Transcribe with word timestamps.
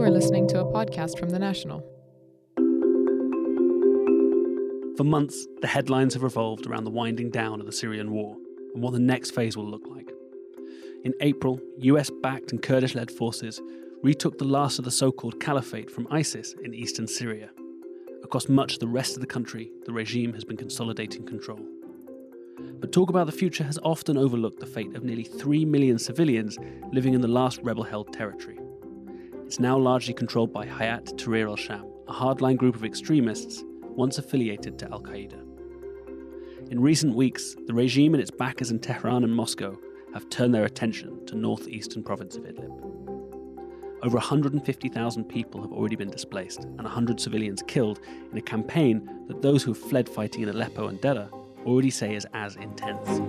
You 0.00 0.06
are 0.06 0.10
listening 0.10 0.48
to 0.48 0.60
a 0.60 0.64
podcast 0.64 1.18
from 1.18 1.28
The 1.28 1.38
National. 1.38 1.80
For 4.96 5.04
months, 5.04 5.46
the 5.60 5.66
headlines 5.66 6.14
have 6.14 6.22
revolved 6.22 6.66
around 6.66 6.84
the 6.84 6.90
winding 6.90 7.28
down 7.28 7.60
of 7.60 7.66
the 7.66 7.72
Syrian 7.72 8.10
war 8.10 8.34
and 8.72 8.82
what 8.82 8.94
the 8.94 8.98
next 8.98 9.32
phase 9.32 9.58
will 9.58 9.68
look 9.68 9.86
like. 9.86 10.10
In 11.04 11.12
April, 11.20 11.60
US 11.80 12.08
backed 12.22 12.50
and 12.50 12.62
Kurdish 12.62 12.94
led 12.94 13.10
forces 13.10 13.60
retook 14.02 14.38
the 14.38 14.46
last 14.46 14.78
of 14.78 14.86
the 14.86 14.90
so 14.90 15.12
called 15.12 15.38
caliphate 15.38 15.90
from 15.90 16.08
ISIS 16.10 16.54
in 16.64 16.72
eastern 16.72 17.06
Syria. 17.06 17.50
Across 18.24 18.48
much 18.48 18.72
of 18.72 18.78
the 18.78 18.88
rest 18.88 19.16
of 19.16 19.20
the 19.20 19.26
country, 19.26 19.70
the 19.84 19.92
regime 19.92 20.32
has 20.32 20.44
been 20.44 20.56
consolidating 20.56 21.26
control. 21.26 21.60
But 22.80 22.90
talk 22.90 23.10
about 23.10 23.26
the 23.26 23.32
future 23.32 23.64
has 23.64 23.78
often 23.82 24.16
overlooked 24.16 24.60
the 24.60 24.66
fate 24.66 24.96
of 24.96 25.04
nearly 25.04 25.24
3 25.24 25.66
million 25.66 25.98
civilians 25.98 26.56
living 26.90 27.12
in 27.12 27.20
the 27.20 27.28
last 27.28 27.60
rebel 27.62 27.82
held 27.82 28.14
territory. 28.14 28.59
It's 29.50 29.58
now 29.58 29.76
largely 29.76 30.14
controlled 30.14 30.52
by 30.52 30.64
Hayat 30.64 31.16
Tahrir 31.16 31.48
al 31.48 31.56
Sham, 31.56 31.84
a 32.06 32.12
hardline 32.12 32.56
group 32.56 32.76
of 32.76 32.84
extremists 32.84 33.64
once 33.82 34.16
affiliated 34.16 34.78
to 34.78 34.88
Al 34.92 35.02
Qaeda. 35.02 35.42
In 36.70 36.78
recent 36.78 37.16
weeks, 37.16 37.56
the 37.66 37.74
regime 37.74 38.14
and 38.14 38.22
its 38.22 38.30
backers 38.30 38.70
in 38.70 38.78
Tehran 38.78 39.24
and 39.24 39.34
Moscow 39.34 39.76
have 40.14 40.30
turned 40.30 40.54
their 40.54 40.66
attention 40.66 41.26
to 41.26 41.34
the 41.34 41.40
northeastern 41.40 42.04
province 42.04 42.36
of 42.36 42.44
Idlib. 42.44 42.70
Over 44.04 44.18
150,000 44.18 45.24
people 45.24 45.60
have 45.62 45.72
already 45.72 45.96
been 45.96 46.10
displaced 46.10 46.62
and 46.62 46.84
100 46.84 47.20
civilians 47.20 47.60
killed 47.66 47.98
in 48.30 48.38
a 48.38 48.42
campaign 48.42 49.24
that 49.26 49.42
those 49.42 49.64
who 49.64 49.72
have 49.72 49.82
fled 49.82 50.08
fighting 50.08 50.44
in 50.44 50.48
Aleppo 50.48 50.86
and 50.86 51.00
Deraa 51.00 51.28
already 51.66 51.90
say 51.90 52.14
is 52.14 52.24
as 52.34 52.54
intense. 52.54 53.20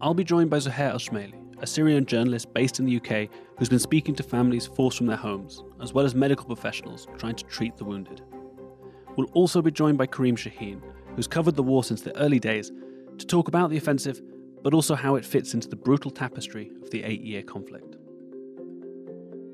I'll 0.00 0.12
be 0.12 0.24
joined 0.24 0.50
by 0.50 0.56
Zohair 0.56 0.90
Al-Shmaili, 0.90 1.34
a 1.62 1.68
Syrian 1.68 2.04
journalist 2.04 2.52
based 2.52 2.80
in 2.80 2.86
the 2.86 2.96
UK 2.96 3.30
who's 3.60 3.68
been 3.68 3.78
speaking 3.78 4.14
to 4.14 4.22
families 4.22 4.66
forced 4.66 4.96
from 4.96 5.06
their 5.06 5.18
homes, 5.18 5.62
as 5.82 5.92
well 5.92 6.06
as 6.06 6.14
medical 6.14 6.46
professionals 6.46 7.06
trying 7.18 7.34
to 7.34 7.44
treat 7.44 7.76
the 7.76 7.84
wounded. 7.84 8.22
We'll 9.16 9.30
also 9.34 9.60
be 9.60 9.70
joined 9.70 9.98
by 9.98 10.06
Kareem 10.06 10.32
Shaheen, 10.32 10.80
who's 11.14 11.26
covered 11.26 11.56
the 11.56 11.62
war 11.62 11.84
since 11.84 12.00
the 12.00 12.16
early 12.16 12.38
days, 12.38 12.72
to 13.18 13.26
talk 13.26 13.48
about 13.48 13.68
the 13.68 13.76
offensive, 13.76 14.22
but 14.62 14.72
also 14.72 14.94
how 14.94 15.16
it 15.16 15.26
fits 15.26 15.52
into 15.52 15.68
the 15.68 15.76
brutal 15.76 16.10
tapestry 16.10 16.72
of 16.82 16.88
the 16.90 17.04
eight 17.04 17.20
year 17.20 17.42
conflict. 17.42 17.98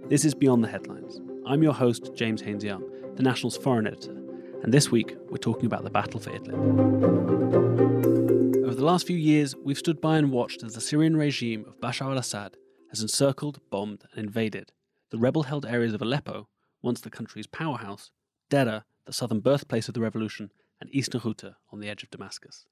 This 0.08 0.24
is 0.24 0.34
Beyond 0.34 0.62
the 0.62 0.68
Headlines. 0.68 1.20
I'm 1.44 1.64
your 1.64 1.74
host, 1.74 2.14
James 2.14 2.40
Haines 2.42 2.62
Young, 2.62 2.84
the 3.16 3.24
National's 3.24 3.56
foreign 3.56 3.88
editor, 3.88 4.16
and 4.62 4.72
this 4.72 4.88
week 4.88 5.16
we're 5.30 5.38
talking 5.38 5.66
about 5.66 5.82
the 5.82 5.90
battle 5.90 6.20
for 6.20 6.30
Idlib. 6.30 6.54
Over 8.64 8.74
the 8.76 8.84
last 8.84 9.04
few 9.08 9.16
years, 9.16 9.56
we've 9.56 9.76
stood 9.76 10.00
by 10.00 10.16
and 10.16 10.30
watched 10.30 10.62
as 10.62 10.74
the 10.74 10.80
Syrian 10.80 11.16
regime 11.16 11.64
of 11.66 11.80
Bashar 11.80 12.12
al 12.12 12.18
Assad 12.18 12.56
has 12.90 13.02
encircled, 13.02 13.60
bombed, 13.70 14.04
and 14.12 14.24
invaded 14.24 14.72
the 15.10 15.18
rebel 15.18 15.44
held 15.44 15.64
areas 15.64 15.94
of 15.94 16.02
Aleppo, 16.02 16.48
once 16.82 17.00
the 17.00 17.10
country's 17.10 17.46
powerhouse, 17.46 18.10
Deraa, 18.50 18.84
the 19.04 19.12
southern 19.12 19.40
birthplace 19.40 19.88
of 19.88 19.94
the 19.94 20.00
revolution, 20.00 20.50
and 20.80 20.90
eastern 20.92 21.20
Ghouta 21.20 21.56
on 21.70 21.80
the 21.80 21.88
edge 21.88 22.02
of 22.02 22.10
Damascus. 22.10 22.66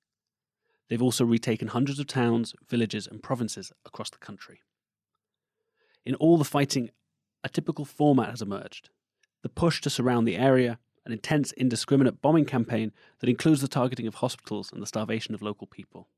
They've 0.89 1.03
also 1.03 1.25
retaken 1.25 1.69
hundreds 1.69 1.99
of 1.99 2.07
towns, 2.07 2.55
villages, 2.69 3.07
and 3.07 3.23
provinces 3.23 3.73
across 3.87 4.11
the 4.11 4.19
country. 4.19 4.61
In 6.05 6.15
all 6.17 6.37
the 6.37 6.45
fighting, 6.45 6.91
a 7.43 7.49
typical 7.49 7.85
format 7.85 8.31
has 8.31 8.43
emerged 8.43 8.91
the 9.43 9.49
push 9.51 9.81
to 9.83 9.91
surround 9.91 10.27
the 10.27 10.37
area, 10.37 10.79
an 11.05 11.13
intense, 11.13 11.53
indiscriminate 11.53 12.23
bombing 12.23 12.47
campaign 12.47 12.93
that 13.21 13.29
includes 13.29 13.61
the 13.61 13.69
targeting 13.69 14.07
of 14.07 14.17
hospitals 14.17 14.73
and 14.73 14.81
the 14.81 14.87
starvation 14.87 15.35
of 15.35 15.43
local 15.43 15.67
people. 15.67 16.09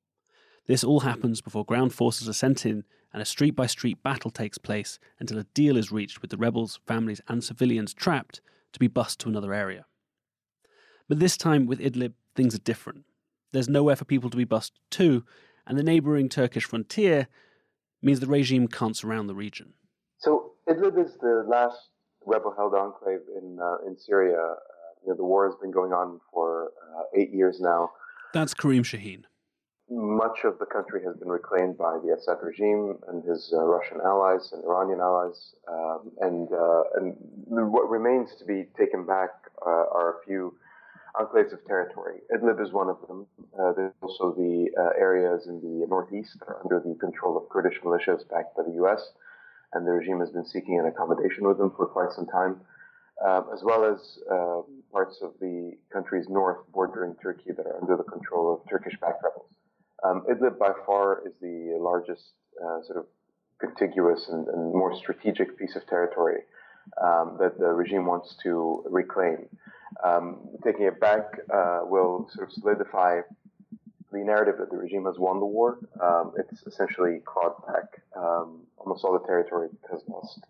This 0.67 0.83
all 0.83 1.00
happens 1.00 1.41
before 1.41 1.64
ground 1.64 1.95
forces 1.95 2.28
are 2.28 2.33
sent 2.33 2.67
in 2.67 2.84
and 3.12 3.22
a 3.22 3.25
street 3.25 3.55
by 3.55 3.67
street 3.67 4.03
battle 4.03 4.31
takes 4.31 4.59
place 4.59 4.98
until 5.20 5.39
a 5.39 5.45
deal 5.55 5.77
is 5.77 5.92
reached 5.92 6.20
with 6.20 6.31
the 6.31 6.36
rebels, 6.36 6.81
families, 6.86 7.20
and 7.28 7.42
civilians 7.42 7.95
trapped 7.95 8.41
to 8.72 8.78
be 8.78 8.89
bussed 8.89 9.20
to 9.20 9.28
another 9.28 9.55
area. 9.55 9.87
But 11.09 11.20
this 11.20 11.37
time 11.37 11.67
with 11.67 11.78
Idlib, 11.78 12.14
things 12.34 12.55
are 12.55 12.59
different. 12.59 13.05
There's 13.53 13.69
nowhere 13.69 13.97
for 13.97 14.05
people 14.05 14.28
to 14.28 14.37
be 14.37 14.44
bussed 14.44 14.72
to, 14.91 15.25
and 15.66 15.78
the 15.78 15.84
neighbouring 15.84 16.28
Turkish 16.28 16.65
frontier 16.65 17.28
means 18.03 18.21
the 18.21 18.26
regime 18.26 18.69
can't 18.69 18.97
surround 18.97 19.28
the 19.28 19.34
region. 19.34 19.72
So 20.19 20.53
Idlib 20.69 21.03
is 21.03 21.16
the 21.21 21.44
last 21.49 21.78
rebel-held 22.26 22.75
enclave 22.75 23.21
in 23.41 23.59
uh, 23.60 23.87
in 23.87 23.97
Syria. 23.97 24.37
Uh, 24.37 24.55
you 25.05 25.10
know, 25.10 25.16
the 25.16 25.25
war 25.25 25.49
has 25.49 25.55
been 25.62 25.71
going 25.71 25.93
on 25.93 26.21
for 26.32 26.72
uh, 26.99 27.03
eight 27.19 27.32
years 27.32 27.60
now. 27.60 27.91
That's 28.34 28.53
Kareem 28.53 28.81
Shaheen. 28.81 29.22
Much 29.88 30.44
of 30.44 30.58
the 30.58 30.66
country 30.66 31.02
has 31.04 31.16
been 31.16 31.28
reclaimed 31.28 31.78
by 31.78 31.98
the 32.04 32.12
Assad 32.12 32.38
regime 32.42 32.98
and 33.08 33.22
his 33.24 33.52
uh, 33.56 33.62
Russian 33.62 34.00
allies 34.04 34.50
and 34.52 34.64
Iranian 34.64 35.00
allies, 35.00 35.54
um, 35.69 36.10
and 36.20 36.48
uh, 36.52 36.82
and 36.97 37.16
what 37.72 37.88
remains 37.88 38.30
to 38.38 38.44
be 38.44 38.66
taken 38.76 39.06
back 39.06 39.30
uh, 39.64 39.86
are 39.94 40.16
a 40.19 40.25
few 40.26 40.56
enclaves 41.20 41.52
of 41.52 41.64
territory. 41.66 42.19
Idlib 42.34 42.60
is 42.60 42.72
one 42.72 42.88
of 42.88 42.98
them. 43.06 43.26
there's 43.76 43.94
also 44.02 44.32
the 44.32 44.69
areas 44.98 45.46
in 45.46 45.60
the 45.60 45.86
northeast 45.86 46.36
that 46.41 46.48
are 46.48 46.60
under 46.62 46.80
the 46.80 46.94
control 46.98 47.36
of 47.36 47.48
Kurdish 47.48 47.80
militias 47.82 48.28
backed 48.28 48.56
by 48.56 48.64
the 48.64 48.75
U.S 48.82 49.12
and 49.72 49.86
the 49.86 49.91
regime 49.91 50.20
has 50.20 50.30
been 50.30 50.44
seeking 50.44 50.78
an 50.78 50.86
accommodation 50.86 51.46
with 51.46 51.58
them 51.58 51.72
for 51.76 51.86
quite 51.86 52.12
some 52.12 52.26
time, 52.26 52.60
uh, 53.25 53.42
as 53.52 53.62
well 53.62 53.84
as 53.84 54.19
uh, 54.30 54.62
parts 54.92 55.19
of 55.22 55.32
the 55.41 55.72
country's 55.92 56.28
north 56.28 56.58
bordering 56.72 57.14
Turkey 57.22 57.52
that 57.56 57.66
are 57.66 57.80
under 57.80 57.96
the 57.96 58.04
control 58.04 58.54
of 58.54 58.69
Turkish-backed 58.69 59.22
rebels. 59.22 59.50
Um, 60.04 60.24
Idlib 60.30 60.58
by 60.58 60.72
far 60.84 61.26
is 61.26 61.32
the 61.40 61.76
largest 61.80 62.22
uh, 62.62 62.82
sort 62.82 62.98
of 62.98 63.06
contiguous 63.58 64.28
and, 64.28 64.46
and, 64.48 64.72
more 64.74 64.94
strategic 64.96 65.58
piece 65.58 65.76
of 65.76 65.86
territory 65.86 66.42
um, 67.02 67.36
that 67.40 67.58
the 67.58 67.66
regime 67.66 68.04
wants 68.04 68.36
to 68.42 68.84
reclaim. 68.90 69.48
Um, 70.04 70.40
taking 70.62 70.84
it 70.86 71.00
back 71.00 71.24
uh, 71.52 71.80
will 71.84 72.28
sort 72.34 72.48
of 72.48 72.52
solidify 72.52 73.20
the 74.12 74.18
narrative 74.18 74.56
that 74.58 74.70
the 74.70 74.76
regime 74.76 75.06
has 75.06 75.18
won 75.18 75.40
the 75.40 75.46
war. 75.46 75.78
Um, 76.02 76.32
it's 76.38 76.62
essentially 76.66 77.20
clawed 77.24 77.54
back 77.66 78.02
um, 78.14 78.60
almost 78.76 79.04
all 79.04 79.14
the 79.14 79.26
territory 79.26 79.68
it 79.72 79.90
has 79.90 80.02
lost 80.06 80.40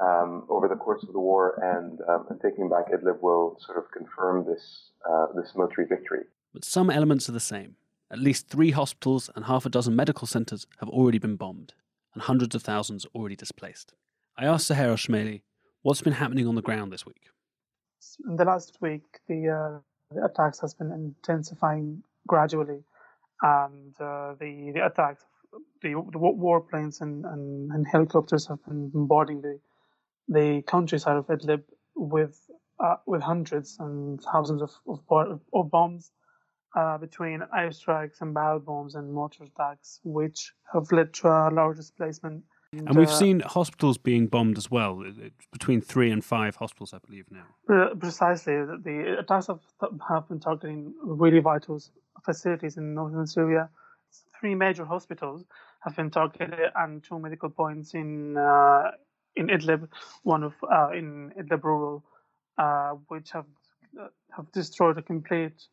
um, 0.00 0.44
over 0.48 0.68
the 0.68 0.76
course 0.76 1.02
of 1.02 1.12
the 1.12 1.20
war, 1.20 1.58
and, 1.62 2.00
and, 2.28 2.40
taking 2.40 2.68
back 2.68 2.90
Idlib 2.90 3.20
will 3.20 3.58
sort 3.64 3.78
of 3.78 3.90
confirm 3.92 4.44
this 4.44 4.90
uh, 5.08 5.26
this 5.34 5.52
military 5.54 5.86
victory. 5.86 6.24
But 6.52 6.64
some 6.64 6.90
elements 6.90 7.28
are 7.28 7.32
the 7.32 7.40
same. 7.40 7.76
At 8.10 8.18
least 8.18 8.48
three 8.48 8.70
hospitals 8.70 9.30
and 9.34 9.46
half 9.46 9.66
a 9.66 9.70
dozen 9.70 9.96
medical 9.96 10.26
centres 10.26 10.66
have 10.78 10.88
already 10.88 11.18
been 11.18 11.36
bombed, 11.36 11.74
and 12.12 12.22
hundreds 12.22 12.54
of 12.54 12.62
thousands 12.62 13.06
already 13.14 13.36
displaced. 13.36 13.94
I 14.36 14.46
asked 14.46 14.70
Zohair 14.70 14.90
Al-Shmaili 14.90 15.42
what's 15.82 16.02
been 16.02 16.14
happening 16.14 16.46
on 16.46 16.54
the 16.54 16.62
ground 16.62 16.92
this 16.92 17.06
week. 17.06 17.28
In 18.28 18.36
the 18.36 18.44
last 18.44 18.78
week, 18.80 19.02
the, 19.28 19.48
uh, 19.48 20.14
the 20.14 20.24
attacks 20.24 20.60
has 20.60 20.74
been 20.74 20.92
intensifying 20.92 22.02
gradually, 22.26 22.82
and 23.42 23.94
uh, 24.00 24.34
the 24.38 24.72
the 24.74 24.84
attacks, 24.84 25.24
the, 25.82 25.90
the 26.12 26.18
warplanes 26.18 27.00
and, 27.00 27.24
and, 27.24 27.70
and, 27.72 27.86
helicopters 27.86 28.46
have 28.46 28.64
been 28.64 28.88
bombarding 28.88 29.40
the 29.40 29.58
the 30.28 30.62
countryside 30.66 31.16
of 31.16 31.26
Idlib 31.26 31.62
with 31.96 32.38
uh, 32.80 32.96
with 33.06 33.22
hundreds 33.22 33.76
and 33.78 34.20
thousands 34.22 34.62
of 34.62 34.70
of, 34.86 35.40
of 35.52 35.70
bombs. 35.70 36.12
Uh, 36.74 36.98
between 36.98 37.40
airstrikes 37.56 38.20
and 38.20 38.34
barrel 38.34 38.58
bombs 38.58 38.96
and 38.96 39.12
mortar 39.12 39.44
attacks, 39.44 40.00
which 40.02 40.52
have 40.72 40.90
led 40.90 41.14
to 41.14 41.28
a 41.28 41.48
large 41.52 41.76
displacement 41.76 42.42
and 42.78 42.96
we've 42.96 43.08
uh, 43.08 43.18
seen 43.18 43.40
hospitals 43.40 43.98
being 43.98 44.26
bombed 44.26 44.58
as 44.58 44.70
well. 44.70 45.02
It's 45.04 45.46
between 45.52 45.80
three 45.80 46.10
and 46.10 46.24
five 46.24 46.56
hospitals, 46.56 46.92
I 46.92 46.98
believe 47.06 47.26
now. 47.30 47.94
Precisely, 47.98 48.54
the 48.54 49.16
attacks 49.20 49.46
have, 49.46 49.60
have 50.08 50.28
been 50.28 50.40
targeting 50.40 50.94
really 51.02 51.40
vital 51.40 51.80
facilities 52.24 52.76
in 52.76 52.94
northern 52.94 53.26
Syria. 53.26 53.68
Three 54.38 54.54
major 54.54 54.84
hospitals 54.84 55.44
have 55.80 55.96
been 55.96 56.10
targeted, 56.10 56.54
and 56.76 57.02
two 57.02 57.18
medical 57.18 57.50
points 57.50 57.94
in 57.94 58.36
uh, 58.36 58.90
in 59.36 59.48
Idlib, 59.48 59.88
one 60.22 60.44
of 60.44 60.54
uh, 60.70 60.90
in 60.90 61.32
Idlib 61.38 61.64
rural, 61.64 62.04
uh, 62.58 62.90
which 63.08 63.30
have 63.32 63.46
have 64.36 64.50
destroyed 64.52 64.98
a 64.98 65.02
complete 65.02 65.66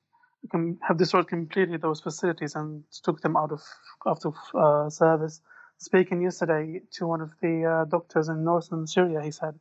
have 0.81 0.97
destroyed 0.97 1.27
completely 1.27 1.77
those 1.77 2.01
facilities 2.01 2.55
and 2.55 2.83
took 3.03 3.21
them 3.21 3.37
out 3.37 3.51
of 3.51 3.61
out 4.07 4.25
of 4.25 4.35
uh, 4.55 4.89
service 4.89 5.41
speaking 5.81 6.21
yesterday 6.21 6.79
to 6.91 7.07
one 7.07 7.21
of 7.21 7.31
the 7.41 7.65
uh, 7.65 7.85
doctors 7.85 8.29
in 8.29 8.43
northern 8.43 8.85
Syria, 8.85 9.21
he 9.23 9.31
said 9.31 9.59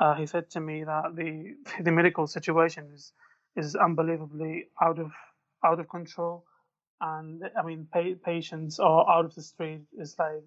uh, 0.00 0.14
he 0.14 0.26
said 0.26 0.50
to 0.50 0.60
me 0.60 0.84
that 0.84 1.16
the 1.16 1.54
the 1.82 1.90
medical 1.90 2.26
situation 2.26 2.90
is 2.94 3.12
is 3.56 3.74
unbelievably 3.74 4.68
out 4.80 4.98
of 4.98 5.12
out 5.64 5.80
of 5.80 5.88
control, 5.88 6.44
and 7.00 7.42
I 7.58 7.62
mean 7.64 7.88
pa- 7.92 8.20
patients 8.24 8.78
are 8.78 9.10
out 9.10 9.24
of 9.24 9.34
the 9.34 9.42
street. 9.42 9.82
It's 9.96 10.18
like 10.18 10.44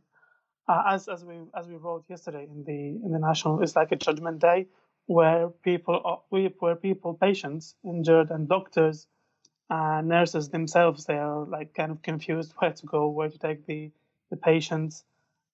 uh, 0.70 0.84
as 0.88 1.08
as 1.08 1.26
we 1.26 1.36
as 1.56 1.68
we 1.68 1.76
wrote 1.76 2.06
yesterday 2.10 2.44
in 2.44 2.64
the 2.64 3.06
in 3.06 3.12
the 3.12 3.20
national, 3.20 3.64
it's 3.64 3.76
like 3.76 3.92
a 3.92 3.96
judgment 3.96 4.40
day 4.40 4.68
where 5.08 5.50
people 5.64 6.00
are, 6.06 6.22
where 6.30 6.76
people 6.76 7.14
patients 7.16 7.76
injured 7.84 8.30
and 8.30 8.48
doctors 8.48 9.08
and 9.70 10.08
nurses 10.08 10.50
themselves 10.50 11.06
they 11.06 11.18
are 11.18 11.46
like 11.46 11.74
kind 11.74 11.92
of 11.92 12.02
confused 12.02 12.54
where 12.58 12.74
to 12.74 12.86
go, 12.86 13.10
where 13.10 13.30
to 13.30 13.38
take 13.40 13.66
the 13.66 13.92
the 14.32 14.38
patients. 14.38 15.04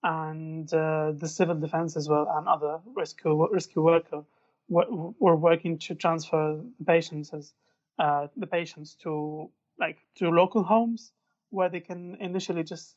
and 0.04 0.74
uh, 0.74 1.12
the 1.18 1.28
civil 1.28 1.56
defense 1.56 1.96
as 1.98 2.10
well 2.10 2.28
and 2.38 2.48
other 2.48 2.80
rescue 2.96 3.48
rescue 3.52 3.82
worker 3.84 4.24
were, 4.70 4.86
were 5.20 5.36
working 5.36 5.78
to 5.80 5.96
transfer 5.96 6.60
the 6.80 6.86
patients 6.86 7.34
as 7.34 7.54
uh, 8.00 8.28
the 8.38 8.48
patients 8.48 8.96
to 9.04 9.50
like 9.80 9.98
to 10.16 10.30
local 10.30 10.64
homes 10.64 11.12
where 11.50 11.70
they 11.70 11.80
can 11.80 12.16
initially 12.20 12.64
just 12.64 12.96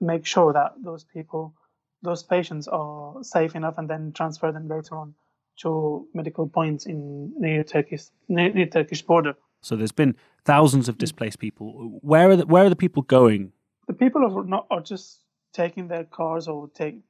make 0.00 0.24
sure 0.26 0.52
that 0.52 0.72
those 0.82 1.04
people 1.04 1.54
those 2.02 2.22
patients 2.22 2.68
are 2.68 3.22
safe 3.22 3.56
enough 3.56 3.76
and 3.78 3.90
then 3.90 4.12
transfer 4.12 4.52
them 4.52 4.68
later 4.68 4.96
on 4.96 5.14
to 5.58 6.06
medical 6.14 6.46
points 6.48 6.86
in 6.86 7.32
near 7.38 7.64
Turkish 7.64 8.04
near, 8.28 8.52
near 8.52 8.66
Turkish 8.66 9.02
border. 9.02 9.34
So 9.60 9.76
there's 9.76 9.92
been 9.92 10.16
thousands 10.44 10.88
of 10.88 10.98
displaced 10.98 11.38
people. 11.38 11.98
Where 12.02 12.30
are 12.30 12.36
the, 12.36 12.46
where 12.46 12.64
are 12.64 12.70
the 12.70 12.76
people 12.76 13.02
going? 13.02 13.52
The 13.86 13.94
people 13.94 14.24
are 14.24 14.44
not 14.44 14.66
are 14.70 14.80
just 14.80 15.22
taking 15.52 15.88
their 15.88 16.04
cars 16.04 16.46
or 16.46 16.68
take 16.68 17.00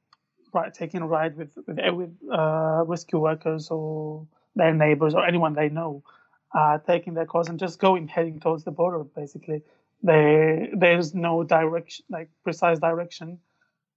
right 0.53 0.73
taking 0.73 1.01
a 1.01 1.07
ride 1.07 1.37
with 1.37 1.57
with, 1.67 1.77
with 1.93 2.17
uh, 2.31 2.83
rescue 2.85 3.19
workers 3.19 3.69
or 3.69 4.25
their 4.55 4.73
neighbors 4.73 5.13
or 5.13 5.25
anyone 5.25 5.53
they 5.53 5.69
know, 5.69 6.03
uh, 6.57 6.77
taking 6.79 7.13
their 7.13 7.25
cars 7.25 7.47
and 7.47 7.59
just 7.59 7.79
going 7.79 8.07
heading 8.07 8.39
towards 8.39 8.63
the 8.63 8.71
border. 8.71 9.03
Basically, 9.03 9.61
they 10.01 10.69
there's 10.73 11.13
no 11.13 11.43
direction 11.43 12.05
like 12.09 12.29
precise 12.43 12.79
direction 12.79 13.39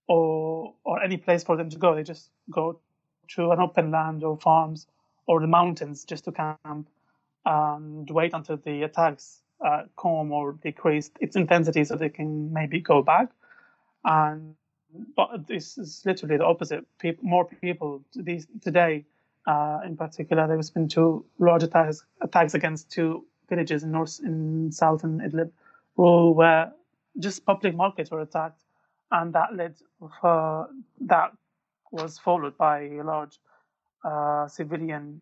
or 0.08 0.74
or 0.84 1.02
any 1.02 1.16
place 1.16 1.44
for 1.44 1.56
them 1.56 1.70
to 1.70 1.78
go. 1.78 1.94
They 1.94 2.02
just 2.02 2.30
go 2.50 2.80
to 3.28 3.50
an 3.52 3.60
open 3.60 3.90
land 3.90 4.24
or 4.24 4.36
farms 4.36 4.86
or 5.26 5.40
the 5.40 5.46
mountains 5.46 6.04
just 6.04 6.24
to 6.24 6.32
camp 6.32 6.88
and 7.44 8.08
wait 8.10 8.32
until 8.34 8.56
the 8.56 8.82
attacks 8.82 9.40
uh, 9.64 9.82
calm 9.96 10.32
or 10.32 10.52
decrease 10.52 11.10
its 11.20 11.36
intensity 11.36 11.84
so 11.84 11.96
they 11.96 12.08
can 12.08 12.52
maybe 12.52 12.80
go 12.80 13.02
back. 13.02 13.28
And 14.04 14.54
but 15.16 15.46
this 15.46 15.78
is 15.78 16.02
literally 16.04 16.36
the 16.36 16.44
opposite. 16.44 16.84
People, 16.98 17.24
more 17.24 17.46
people 17.46 18.02
these 18.14 18.46
today, 18.60 19.04
uh, 19.46 19.80
in 19.86 19.96
particular, 19.96 20.46
there 20.46 20.56
has 20.56 20.70
been 20.70 20.88
two 20.88 21.24
large 21.38 21.62
attacks 21.62 22.04
attacks 22.20 22.54
against 22.54 22.90
two 22.90 23.24
villages 23.48 23.82
in 23.82 23.92
north 23.92 24.20
in 24.22 24.70
southern 24.72 25.20
Idlib, 25.20 25.50
where 25.96 26.72
just 27.18 27.44
public 27.44 27.74
markets 27.74 28.10
were 28.10 28.20
attacked 28.20 28.62
and 29.12 29.32
that 29.34 29.54
led 29.54 29.74
uh, 30.22 30.64
that 31.00 31.32
was 31.90 32.18
followed 32.18 32.56
by 32.56 32.80
a 32.80 33.02
large 33.02 33.38
uh, 34.04 34.48
civilian 34.48 35.20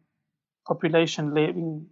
population 0.66 1.34
leaving, 1.34 1.86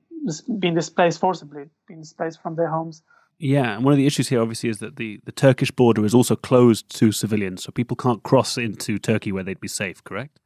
being 0.58 0.74
displaced 0.74 1.20
forcibly, 1.20 1.64
being 1.86 2.00
displaced 2.00 2.42
from 2.42 2.56
their 2.56 2.68
homes. 2.68 3.02
Yeah, 3.38 3.76
and 3.76 3.84
one 3.84 3.92
of 3.92 3.98
the 3.98 4.06
issues 4.06 4.28
here, 4.28 4.40
obviously, 4.40 4.68
is 4.68 4.78
that 4.78 4.96
the, 4.96 5.20
the 5.24 5.32
Turkish 5.32 5.70
border 5.70 6.04
is 6.04 6.14
also 6.14 6.34
closed 6.34 6.88
to 6.96 7.12
civilians, 7.12 7.62
so 7.62 7.70
people 7.70 7.96
can't 7.96 8.22
cross 8.22 8.58
into 8.58 8.98
Turkey 8.98 9.30
where 9.30 9.44
they'd 9.44 9.60
be 9.60 9.68
safe. 9.68 10.02
Correct? 10.02 10.40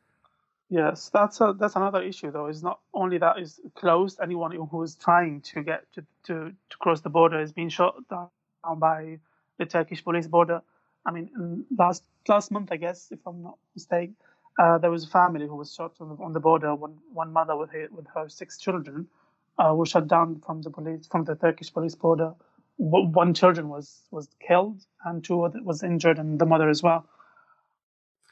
Yes, 0.68 1.10
that's 1.12 1.40
a, 1.40 1.54
that's 1.58 1.76
another 1.76 2.02
issue, 2.02 2.30
though. 2.30 2.46
It's 2.46 2.62
not 2.62 2.80
only 2.92 3.18
that 3.18 3.38
is 3.38 3.60
closed. 3.74 4.20
Anyone 4.22 4.52
who 4.52 4.82
is 4.82 4.94
trying 4.94 5.40
to 5.52 5.62
get 5.62 5.90
to, 5.94 6.04
to, 6.24 6.52
to 6.70 6.76
cross 6.78 7.00
the 7.00 7.10
border 7.10 7.40
is 7.40 7.52
being 7.52 7.70
shot 7.70 7.94
down 8.08 8.28
by 8.78 9.18
the 9.58 9.66
Turkish 9.66 10.04
police 10.04 10.26
border 10.26 10.62
I 11.04 11.10
mean, 11.10 11.64
last 11.76 12.04
last 12.28 12.50
month, 12.50 12.70
I 12.70 12.76
guess, 12.76 13.08
if 13.10 13.18
I'm 13.26 13.42
not 13.42 13.58
mistaken, 13.74 14.16
uh, 14.58 14.78
there 14.78 14.90
was 14.90 15.04
a 15.04 15.08
family 15.08 15.46
who 15.46 15.56
was 15.56 15.74
shot 15.74 15.94
on 16.00 16.10
the, 16.10 16.22
on 16.22 16.32
the 16.32 16.40
border. 16.40 16.74
One 16.74 16.98
one 17.12 17.32
mother 17.32 17.56
with 17.56 17.70
her, 17.70 17.88
with 17.90 18.06
her 18.14 18.28
six 18.28 18.58
children 18.58 19.08
uh, 19.58 19.74
were 19.74 19.86
shut 19.86 20.08
down 20.08 20.40
from 20.44 20.62
the 20.62 20.70
police 20.70 21.06
from 21.06 21.24
the 21.24 21.34
Turkish 21.34 21.72
police 21.72 21.94
border. 21.94 22.34
One 22.76 23.34
children 23.34 23.68
was 23.68 24.02
was 24.10 24.28
killed 24.46 24.80
and 25.04 25.22
two 25.22 25.36
was 25.62 25.82
injured, 25.82 26.18
and 26.18 26.38
the 26.38 26.46
mother 26.46 26.68
as 26.68 26.82
well. 26.82 27.06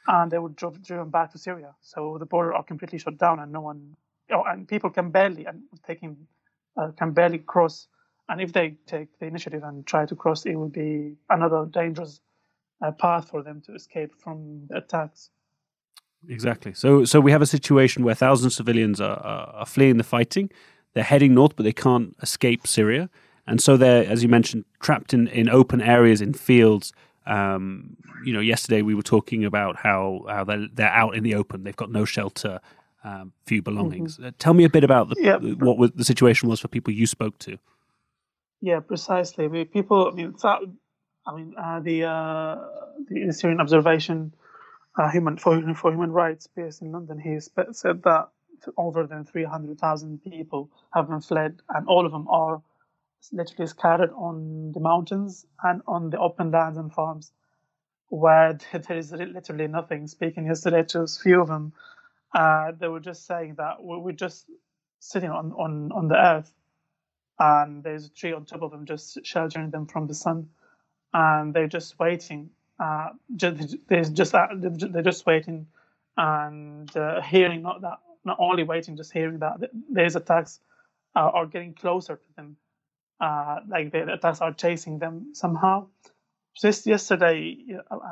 And 0.07 0.31
they 0.31 0.39
were 0.39 0.49
driven 0.49 1.09
back 1.09 1.31
to 1.31 1.37
Syria. 1.37 1.75
So 1.81 2.17
the 2.19 2.25
border 2.25 2.53
are 2.53 2.63
completely 2.63 2.97
shut 2.99 3.17
down, 3.17 3.39
and 3.39 3.51
no 3.51 3.61
one, 3.61 3.95
oh, 4.31 4.43
and 4.43 4.67
people 4.67 4.89
can 4.89 5.11
barely 5.11 5.45
and 5.45 5.63
taking 5.85 6.27
uh, 6.75 6.91
can 6.97 7.11
barely 7.11 7.37
cross. 7.39 7.87
And 8.29 8.41
if 8.41 8.53
they 8.53 8.77
take 8.87 9.19
the 9.19 9.25
initiative 9.25 9.63
and 9.63 9.85
try 9.85 10.05
to 10.05 10.15
cross, 10.15 10.45
it 10.45 10.55
will 10.55 10.69
be 10.69 11.15
another 11.29 11.65
dangerous 11.65 12.21
a 12.81 12.91
path 12.91 13.29
for 13.29 13.43
them 13.43 13.61
to 13.61 13.75
escape 13.75 14.11
from 14.17 14.65
the 14.69 14.77
attacks. 14.77 15.29
Exactly. 16.27 16.73
So, 16.73 17.05
so 17.05 17.19
we 17.19 17.31
have 17.31 17.41
a 17.41 17.47
situation 17.47 18.03
where 18.03 18.15
thousands 18.15 18.53
of 18.53 18.55
civilians 18.55 19.01
are, 19.01 19.17
are, 19.17 19.47
are 19.55 19.65
fleeing 19.65 19.97
the 19.97 20.03
fighting. 20.03 20.51
They're 20.93 21.03
heading 21.03 21.33
north, 21.33 21.55
but 21.55 21.63
they 21.63 21.73
can't 21.73 22.15
escape 22.21 22.67
Syria, 22.67 23.09
and 23.47 23.61
so 23.61 23.77
they're, 23.77 24.05
as 24.05 24.23
you 24.23 24.29
mentioned, 24.29 24.65
trapped 24.79 25.13
in, 25.13 25.27
in 25.27 25.49
open 25.49 25.81
areas 25.81 26.21
in 26.21 26.33
fields. 26.33 26.93
Um, 27.25 27.97
you 28.25 28.33
know, 28.33 28.39
yesterday 28.39 28.81
we 28.81 28.95
were 28.95 29.03
talking 29.03 29.45
about 29.45 29.77
how 29.77 30.25
how 30.27 30.43
they're, 30.43 30.67
they're 30.73 30.89
out 30.89 31.15
in 31.15 31.23
the 31.23 31.35
open. 31.35 31.63
They've 31.63 31.75
got 31.75 31.91
no 31.91 32.05
shelter, 32.05 32.59
um, 33.03 33.33
few 33.45 33.61
belongings. 33.61 34.15
Mm-hmm. 34.15 34.25
Uh, 34.25 34.31
tell 34.37 34.53
me 34.53 34.63
a 34.63 34.69
bit 34.69 34.83
about 34.83 35.09
the, 35.09 35.15
yeah. 35.19 35.37
what 35.37 35.77
was, 35.77 35.91
the 35.91 36.05
situation 36.05 36.49
was 36.49 36.59
for 36.59 36.67
people 36.67 36.93
you 36.93 37.07
spoke 37.07 37.37
to. 37.39 37.57
Yeah, 38.61 38.79
precisely. 38.79 39.45
I 39.45 39.47
mean, 39.47 39.67
people. 39.67 40.07
I 40.07 40.15
mean, 40.15 40.35
I 40.43 41.35
mean, 41.35 41.53
uh, 41.57 41.79
the, 41.79 42.03
uh, 42.03 42.57
the 43.07 43.31
Syrian 43.33 43.59
Observation 43.59 44.33
uh, 44.97 45.09
human 45.09 45.37
for, 45.37 45.61
for 45.75 45.91
Human 45.91 46.11
Rights 46.11 46.47
based 46.47 46.81
in 46.81 46.91
London, 46.91 47.19
he 47.19 47.39
said 47.39 48.03
that 48.03 48.29
over 48.77 49.07
than 49.07 49.25
300,000 49.25 50.23
people 50.23 50.69
have 50.93 51.09
been 51.09 51.21
fled, 51.21 51.61
and 51.69 51.87
all 51.87 52.05
of 52.05 52.11
them 52.11 52.27
are 52.29 52.61
literally 53.31 53.67
scattered 53.67 54.11
on 54.13 54.71
the 54.73 54.79
mountains 54.79 55.45
and 55.63 55.81
on 55.87 56.09
the 56.09 56.19
open 56.19 56.51
lands 56.51 56.77
and 56.77 56.93
farms 56.93 57.33
where 58.09 58.57
there 58.73 58.97
is 58.97 59.11
literally 59.11 59.67
nothing. 59.67 60.07
Speaking 60.07 60.47
yesterday 60.47 60.83
to 60.89 61.01
a 61.01 61.07
few 61.07 61.41
of 61.41 61.49
them, 61.49 61.73
uh, 62.35 62.71
they 62.79 62.87
were 62.87 62.99
just 62.99 63.27
saying 63.27 63.55
that 63.57 63.77
we're 63.81 64.13
just 64.13 64.47
sitting 64.99 65.29
on, 65.31 65.53
on, 65.53 65.91
on 65.93 66.07
the 66.07 66.15
earth 66.15 66.53
and 67.39 67.83
there's 67.83 68.07
a 68.07 68.09
tree 68.11 68.33
on 68.33 68.45
top 68.45 68.61
of 68.63 68.71
them 68.71 68.85
just 68.85 69.19
sheltering 69.25 69.71
them 69.71 69.87
from 69.87 70.07
the 70.07 70.13
sun 70.15 70.49
and 71.13 71.53
they're 71.53 71.67
just 71.67 71.99
waiting. 71.99 72.51
Uh, 72.79 73.09
just, 73.35 73.77
they're 73.89 74.03
just 74.03 74.33
they're 74.33 75.03
just 75.03 75.25
waiting 75.25 75.67
and 76.17 76.95
uh, 76.97 77.21
hearing 77.21 77.61
not 77.61 77.81
that 77.81 77.99
not 78.23 78.37
only 78.39 78.63
waiting, 78.63 78.97
just 78.97 79.13
hearing 79.13 79.39
that 79.39 79.59
these 79.91 80.15
attacks 80.15 80.59
are, 81.15 81.29
are 81.31 81.45
getting 81.45 81.73
closer 81.73 82.15
to 82.15 82.35
them. 82.35 82.57
Uh, 83.19 83.59
like 83.67 83.91
the 83.91 84.11
attacks 84.13 84.41
are 84.41 84.53
chasing 84.53 84.97
them 84.97 85.33
somehow. 85.33 85.87
Just 86.59 86.87
yesterday, 86.87 87.57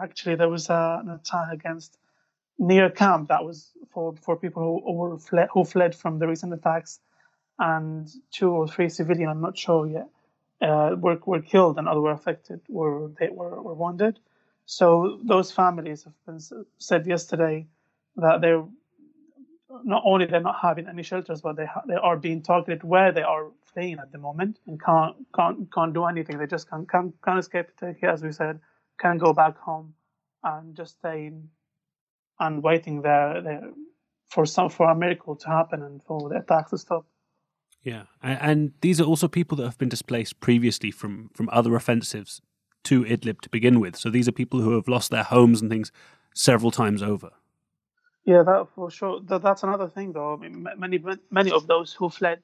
actually, 0.01 0.35
there 0.35 0.49
was 0.49 0.69
uh, 0.69 0.99
an 1.01 1.09
attack 1.09 1.51
against 1.51 1.97
near 2.59 2.89
camp 2.89 3.29
that 3.29 3.43
was 3.43 3.71
for, 3.91 4.15
for 4.21 4.35
people 4.37 4.61
who, 4.63 4.81
who 4.85 4.93
were 4.93 5.17
fled, 5.17 5.47
who 5.51 5.65
fled 5.65 5.95
from 5.95 6.19
the 6.19 6.27
recent 6.27 6.53
attacks, 6.53 6.99
and 7.57 8.07
two 8.31 8.51
or 8.51 8.67
three 8.67 8.89
civilian. 8.89 9.29
I'm 9.29 9.41
not 9.41 9.57
sure 9.57 9.87
yet 9.87 10.07
uh, 10.61 10.95
were, 10.97 11.19
were 11.25 11.41
killed 11.41 11.77
and 11.77 11.87
others 11.87 12.01
were 12.01 12.11
affected 12.11 12.61
or 12.73 13.11
they 13.19 13.29
were, 13.29 13.61
were 13.61 13.73
wounded. 13.73 14.19
So 14.65 15.19
those 15.23 15.51
families 15.51 16.03
have 16.03 16.13
been 16.25 16.39
said 16.77 17.07
yesterday 17.07 17.67
that 18.17 18.41
they're 18.41 18.63
not 19.83 20.03
only 20.05 20.25
they're 20.25 20.41
not 20.41 20.59
having 20.61 20.87
any 20.87 21.03
shelters, 21.03 21.41
but 21.41 21.55
they 21.55 21.65
ha- 21.65 21.83
they 21.87 21.95
are 21.95 22.17
being 22.17 22.41
targeted 22.41 22.83
where 22.83 23.11
they 23.11 23.21
are 23.21 23.47
fleeing 23.73 23.99
at 23.99 24.11
the 24.11 24.17
moment 24.17 24.59
and 24.67 24.81
can't 24.81 25.15
can't 25.35 25.71
can't 25.73 25.93
do 25.93 26.05
anything. 26.05 26.37
They 26.37 26.47
just 26.47 26.69
can't 26.69 26.89
can't, 26.89 27.13
can't 27.23 27.39
escape 27.39 27.67
Turkey, 27.79 28.07
as 28.07 28.23
we 28.23 28.31
said, 28.31 28.59
can't 28.99 29.19
go 29.19 29.33
back 29.33 29.57
home 29.57 29.93
and 30.43 30.75
just 30.75 30.97
stay 30.99 31.31
and 32.39 32.63
waiting 32.63 33.01
there, 33.01 33.41
there 33.41 33.61
for 34.27 34.45
some 34.45 34.69
for 34.69 34.89
a 34.89 34.95
miracle 34.95 35.35
to 35.35 35.47
happen 35.47 35.83
and 35.83 36.01
for 36.03 36.29
the 36.29 36.37
attacks 36.37 36.71
to 36.71 36.77
stop. 36.77 37.05
Yeah, 37.83 38.03
and 38.21 38.73
these 38.81 38.99
are 38.99 39.05
also 39.05 39.27
people 39.27 39.55
that 39.57 39.63
have 39.63 39.77
been 39.77 39.89
displaced 39.89 40.39
previously 40.39 40.91
from 40.91 41.29
from 41.33 41.49
other 41.51 41.75
offensives 41.75 42.41
to 42.85 43.03
Idlib 43.03 43.41
to 43.41 43.49
begin 43.49 43.79
with. 43.79 43.95
So 43.95 44.09
these 44.09 44.27
are 44.27 44.31
people 44.31 44.61
who 44.61 44.75
have 44.75 44.87
lost 44.87 45.11
their 45.11 45.23
homes 45.23 45.61
and 45.61 45.69
things 45.69 45.91
several 46.33 46.71
times 46.71 47.01
over. 47.03 47.31
Yeah, 48.29 48.43
that 48.43 48.67
for 48.75 48.91
sure. 48.91 49.21
That, 49.29 49.43
that's 49.43 49.63
another 49.63 49.89
thing, 49.89 50.13
though. 50.13 50.33
I 50.35 50.37
mean, 50.37 50.67
many 50.77 50.99
many 51.31 51.51
of 51.51 51.67
those 51.67 51.93
who 51.93 52.09
fled, 52.09 52.41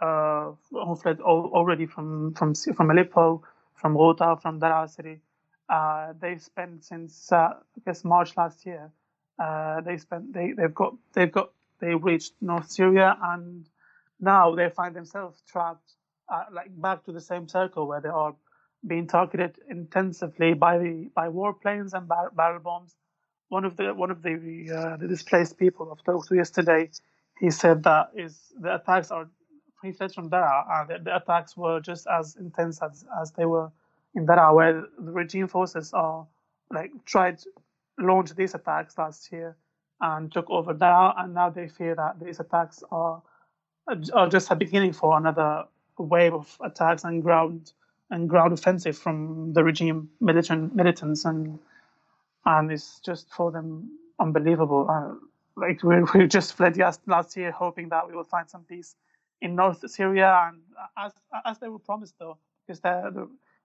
uh, 0.00 0.52
who 0.72 0.96
fled 0.96 1.20
already 1.60 1.86
from 1.86 2.34
from 2.34 2.54
from 2.54 2.90
Aleppo, 2.90 3.42
from 3.74 3.94
Ghouta, 3.96 4.40
from 4.42 4.60
Daraa 4.60 4.88
city, 4.90 5.20
uh, 5.68 6.14
they've 6.20 6.42
spent 6.42 6.84
since 6.84 7.32
uh, 7.32 7.36
I 7.36 7.80
guess 7.86 8.04
March 8.04 8.36
last 8.36 8.66
year. 8.66 8.92
Uh, 9.38 9.80
they 9.82 9.98
spent 9.98 10.32
they 10.34 10.52
they've 10.52 10.74
got 10.74 10.94
they've 11.14 11.32
got 11.32 11.52
they 11.80 11.94
reached 11.96 12.34
North 12.42 12.70
Syria 12.70 13.16
and 13.22 13.68
now 14.20 14.54
they 14.56 14.70
find 14.70 14.96
themselves 14.96 15.42
trapped, 15.50 15.94
uh, 16.32 16.44
like 16.52 16.70
back 16.80 17.04
to 17.06 17.12
the 17.12 17.22
same 17.22 17.48
circle 17.48 17.88
where 17.88 18.00
they 18.02 18.10
are 18.10 18.36
being 18.86 19.08
targeted 19.08 19.58
intensively 19.70 20.54
by 20.54 20.78
the 20.78 21.10
by 21.14 21.28
warplanes 21.28 21.94
and 21.94 22.08
bar- 22.08 22.32
barrel 22.36 22.60
bombs. 22.60 22.94
One 23.50 23.64
of 23.64 23.76
the 23.76 23.92
one 23.92 24.10
of 24.10 24.22
the 24.22 24.34
uh, 24.70 24.96
the 24.96 25.08
displaced 25.08 25.58
people 25.58 25.90
I've 25.90 26.04
talked 26.04 26.28
to 26.28 26.36
yesterday, 26.36 26.88
he 27.40 27.50
said 27.50 27.82
that 27.82 28.10
is 28.14 28.52
the 28.58 28.76
attacks 28.76 29.10
are 29.10 29.28
he 29.82 29.92
fled 29.92 30.14
from 30.14 30.30
Daraa, 30.30 30.64
and 30.70 30.88
the, 30.88 31.04
the, 31.04 31.16
attacks 31.16 31.56
were 31.56 31.80
just 31.80 32.06
as 32.06 32.36
intense 32.36 32.80
as, 32.82 33.04
as 33.20 33.32
they 33.32 33.46
were 33.46 33.72
in 34.14 34.26
Daraa, 34.26 34.54
where 34.54 34.84
the 34.98 35.10
regime 35.10 35.48
forces 35.48 35.92
are 35.92 36.26
like 36.72 36.92
tried 37.06 37.40
launched 37.98 38.36
these 38.36 38.54
attacks 38.54 38.96
last 38.96 39.32
year 39.32 39.56
and 40.00 40.30
took 40.32 40.48
over 40.48 40.72
there, 40.72 41.12
and 41.18 41.34
now 41.34 41.50
they 41.50 41.66
fear 41.68 41.96
that 41.96 42.20
these 42.20 42.38
attacks 42.38 42.84
are 42.92 43.20
are 44.14 44.28
just 44.28 44.50
a 44.52 44.54
beginning 44.54 44.92
for 44.92 45.16
another 45.16 45.64
wave 45.98 46.34
of 46.34 46.56
attacks 46.62 47.02
and 47.02 47.22
ground 47.22 47.72
and 48.10 48.28
ground 48.28 48.52
offensive 48.52 48.96
from 48.96 49.52
the 49.54 49.64
regime 49.64 50.08
militant 50.20 50.74
militants 50.74 51.24
and 51.24 51.58
and 52.44 52.70
it's 52.70 53.00
just 53.00 53.32
for 53.32 53.50
them 53.50 53.98
unbelievable. 54.18 54.88
Uh, 54.88 55.14
like 55.56 55.82
we 55.82 55.96
we 56.14 56.26
just 56.26 56.54
fled 56.54 56.76
last 57.06 57.36
year 57.36 57.50
hoping 57.50 57.88
that 57.90 58.08
we 58.08 58.14
will 58.14 58.24
find 58.24 58.48
some 58.48 58.64
peace 58.64 58.94
in 59.40 59.54
North 59.54 59.88
Syria, 59.90 60.48
and 60.48 60.60
as 60.98 61.12
as 61.44 61.58
they 61.58 61.68
were 61.68 61.78
promised 61.78 62.14
though, 62.18 62.38
because 62.66 62.80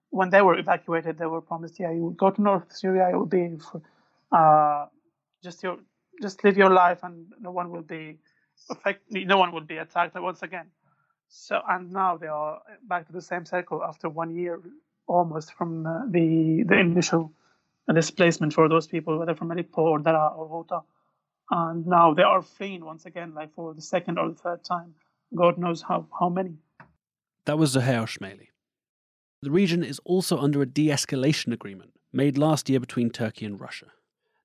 when 0.10 0.30
they 0.30 0.42
were 0.42 0.58
evacuated, 0.58 1.18
they 1.18 1.26
were 1.26 1.42
promised, 1.42 1.80
yeah, 1.80 1.92
you 1.92 2.16
go 2.18 2.30
to 2.32 2.42
North 2.42 2.74
Syria, 2.74 3.10
it 3.10 3.18
will 3.18 3.26
be 3.26 3.58
for, 3.58 3.82
uh, 4.32 4.86
just 5.44 5.62
your 5.64 5.78
just 6.22 6.44
live 6.44 6.58
your 6.58 6.70
life, 6.70 7.00
and 7.04 7.34
no 7.40 7.52
one 7.52 7.70
will 7.70 7.82
be 7.82 8.18
affect, 8.70 9.02
no 9.12 9.38
one 9.38 9.52
will 9.52 9.62
be 9.62 9.78
attacked 9.78 10.16
once 10.20 10.42
again. 10.42 10.68
So 11.28 11.62
and 11.68 11.92
now 11.92 12.18
they 12.18 12.28
are 12.28 12.62
back 12.88 13.08
to 13.08 13.14
the 13.14 13.22
same 13.22 13.46
cycle 13.46 13.84
after 13.84 14.08
one 14.08 14.34
year 14.36 14.62
almost 15.08 15.54
from 15.54 15.84
the 15.84 16.08
the, 16.10 16.64
the 16.64 17.30
initial 17.88 18.02
displacement 18.02 18.54
for 18.54 18.68
those 18.70 18.88
people, 18.88 19.18
whether 19.18 19.36
from 19.36 19.52
Aleppo 19.52 19.82
or 19.82 20.00
Dara 20.00 20.28
or 20.36 20.48
Ghouta. 20.48 20.84
And 21.52 21.86
now 21.86 22.14
they 22.14 22.24
are 22.24 22.42
fleeing 22.42 22.84
once 22.84 23.06
again, 23.06 23.34
like 23.34 23.54
for 23.54 23.74
the 23.74 23.82
second 23.82 24.18
or 24.18 24.30
the 24.30 24.36
third 24.36 24.64
time. 24.64 24.96
God 25.36 25.58
knows 25.58 25.82
how, 25.82 26.08
how 26.20 26.30
many. 26.30 26.56
That 27.46 27.58
was 27.58 27.76
Zohair 27.76 27.98
Al-Shmaili. 27.98 28.48
The 29.42 29.52
region 29.52 29.84
is 29.84 30.00
also 30.06 30.38
under 30.40 30.62
a 30.62 30.66
de 30.66 30.88
escalation 30.88 31.54
agreement 31.54 31.92
made 32.12 32.38
last 32.38 32.70
year 32.70 32.80
between 32.80 33.10
Turkey 33.10 33.46
and 33.46 33.60
Russia. 33.60 33.88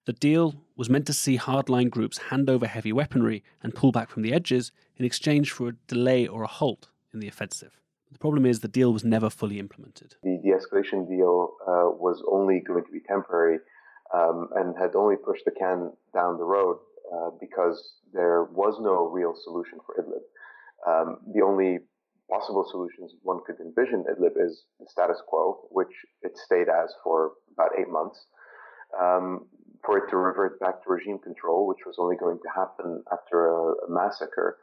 The 0.04 0.12
deal 0.12 0.54
was 0.76 0.90
meant 0.90 1.06
to 1.06 1.12
see 1.12 1.38
hardline 1.38 1.88
groups 1.88 2.18
hand 2.18 2.50
over 2.50 2.66
heavy 2.66 2.92
weaponry 2.92 3.42
and 3.62 3.74
pull 3.74 3.92
back 3.92 4.10
from 4.10 4.22
the 4.22 4.32
edges 4.32 4.72
in 4.96 5.04
exchange 5.04 5.52
for 5.52 5.68
a 5.68 5.72
delay 5.86 6.26
or 6.26 6.42
a 6.42 6.48
halt 6.48 6.88
in 7.14 7.20
the 7.20 7.28
offensive. 7.28 7.79
The 8.12 8.18
problem 8.18 8.44
is 8.44 8.60
the 8.60 8.68
deal 8.68 8.92
was 8.92 9.04
never 9.04 9.30
fully 9.30 9.58
implemented. 9.58 10.14
The 10.22 10.40
de 10.42 10.50
escalation 10.50 11.08
deal 11.08 11.54
uh, 11.66 11.90
was 11.96 12.22
only 12.30 12.60
going 12.60 12.84
to 12.84 12.92
be 12.92 13.00
temporary 13.06 13.58
um, 14.14 14.48
and 14.56 14.76
had 14.76 14.94
only 14.96 15.16
pushed 15.16 15.44
the 15.44 15.52
can 15.52 15.92
down 16.12 16.36
the 16.36 16.44
road 16.44 16.78
uh, 17.14 17.30
because 17.40 17.94
there 18.12 18.44
was 18.44 18.78
no 18.80 19.08
real 19.08 19.34
solution 19.44 19.78
for 19.86 19.94
Idlib. 20.02 20.24
Um, 20.86 21.18
the 21.34 21.42
only 21.42 21.78
possible 22.30 22.66
solutions 22.70 23.12
one 23.22 23.40
could 23.46 23.56
envision 23.60 24.04
Idlib 24.10 24.34
is 24.36 24.64
the 24.78 24.86
status 24.88 25.20
quo, 25.26 25.68
which 25.70 25.92
it 26.22 26.36
stayed 26.36 26.68
as 26.68 26.92
for 27.04 27.32
about 27.52 27.70
eight 27.78 27.88
months. 27.88 28.26
Um, 29.00 29.46
for 29.84 29.98
it 29.98 30.10
to 30.10 30.16
revert 30.16 30.60
back 30.60 30.82
to 30.82 30.90
regime 30.90 31.18
control, 31.18 31.66
which 31.66 31.86
was 31.86 31.96
only 31.98 32.16
going 32.16 32.38
to 32.42 32.50
happen 32.54 33.02
after 33.12 33.48
a, 33.48 33.72
a 33.72 33.88
massacre, 33.88 34.58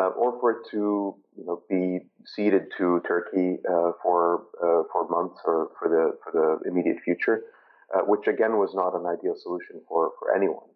uh, 0.00 0.08
or 0.08 0.38
for 0.40 0.50
it 0.52 0.70
to 0.70 1.14
you 1.36 1.44
know 1.44 1.62
be 1.68 2.00
ceded 2.34 2.66
to 2.78 3.00
Turkey 3.06 3.58
uh, 3.68 3.92
for 4.02 4.44
uh, 4.62 4.82
for 4.92 5.08
months 5.08 5.40
or 5.44 5.70
for 5.78 5.88
the 5.88 6.12
for 6.22 6.32
the 6.32 6.70
immediate 6.70 6.98
future, 7.04 7.42
uh, 7.94 8.00
which 8.02 8.26
again 8.26 8.58
was 8.58 8.74
not 8.74 8.94
an 8.94 9.06
ideal 9.06 9.34
solution 9.42 9.80
for 9.88 10.12
for 10.18 10.34
anyone. 10.34 10.66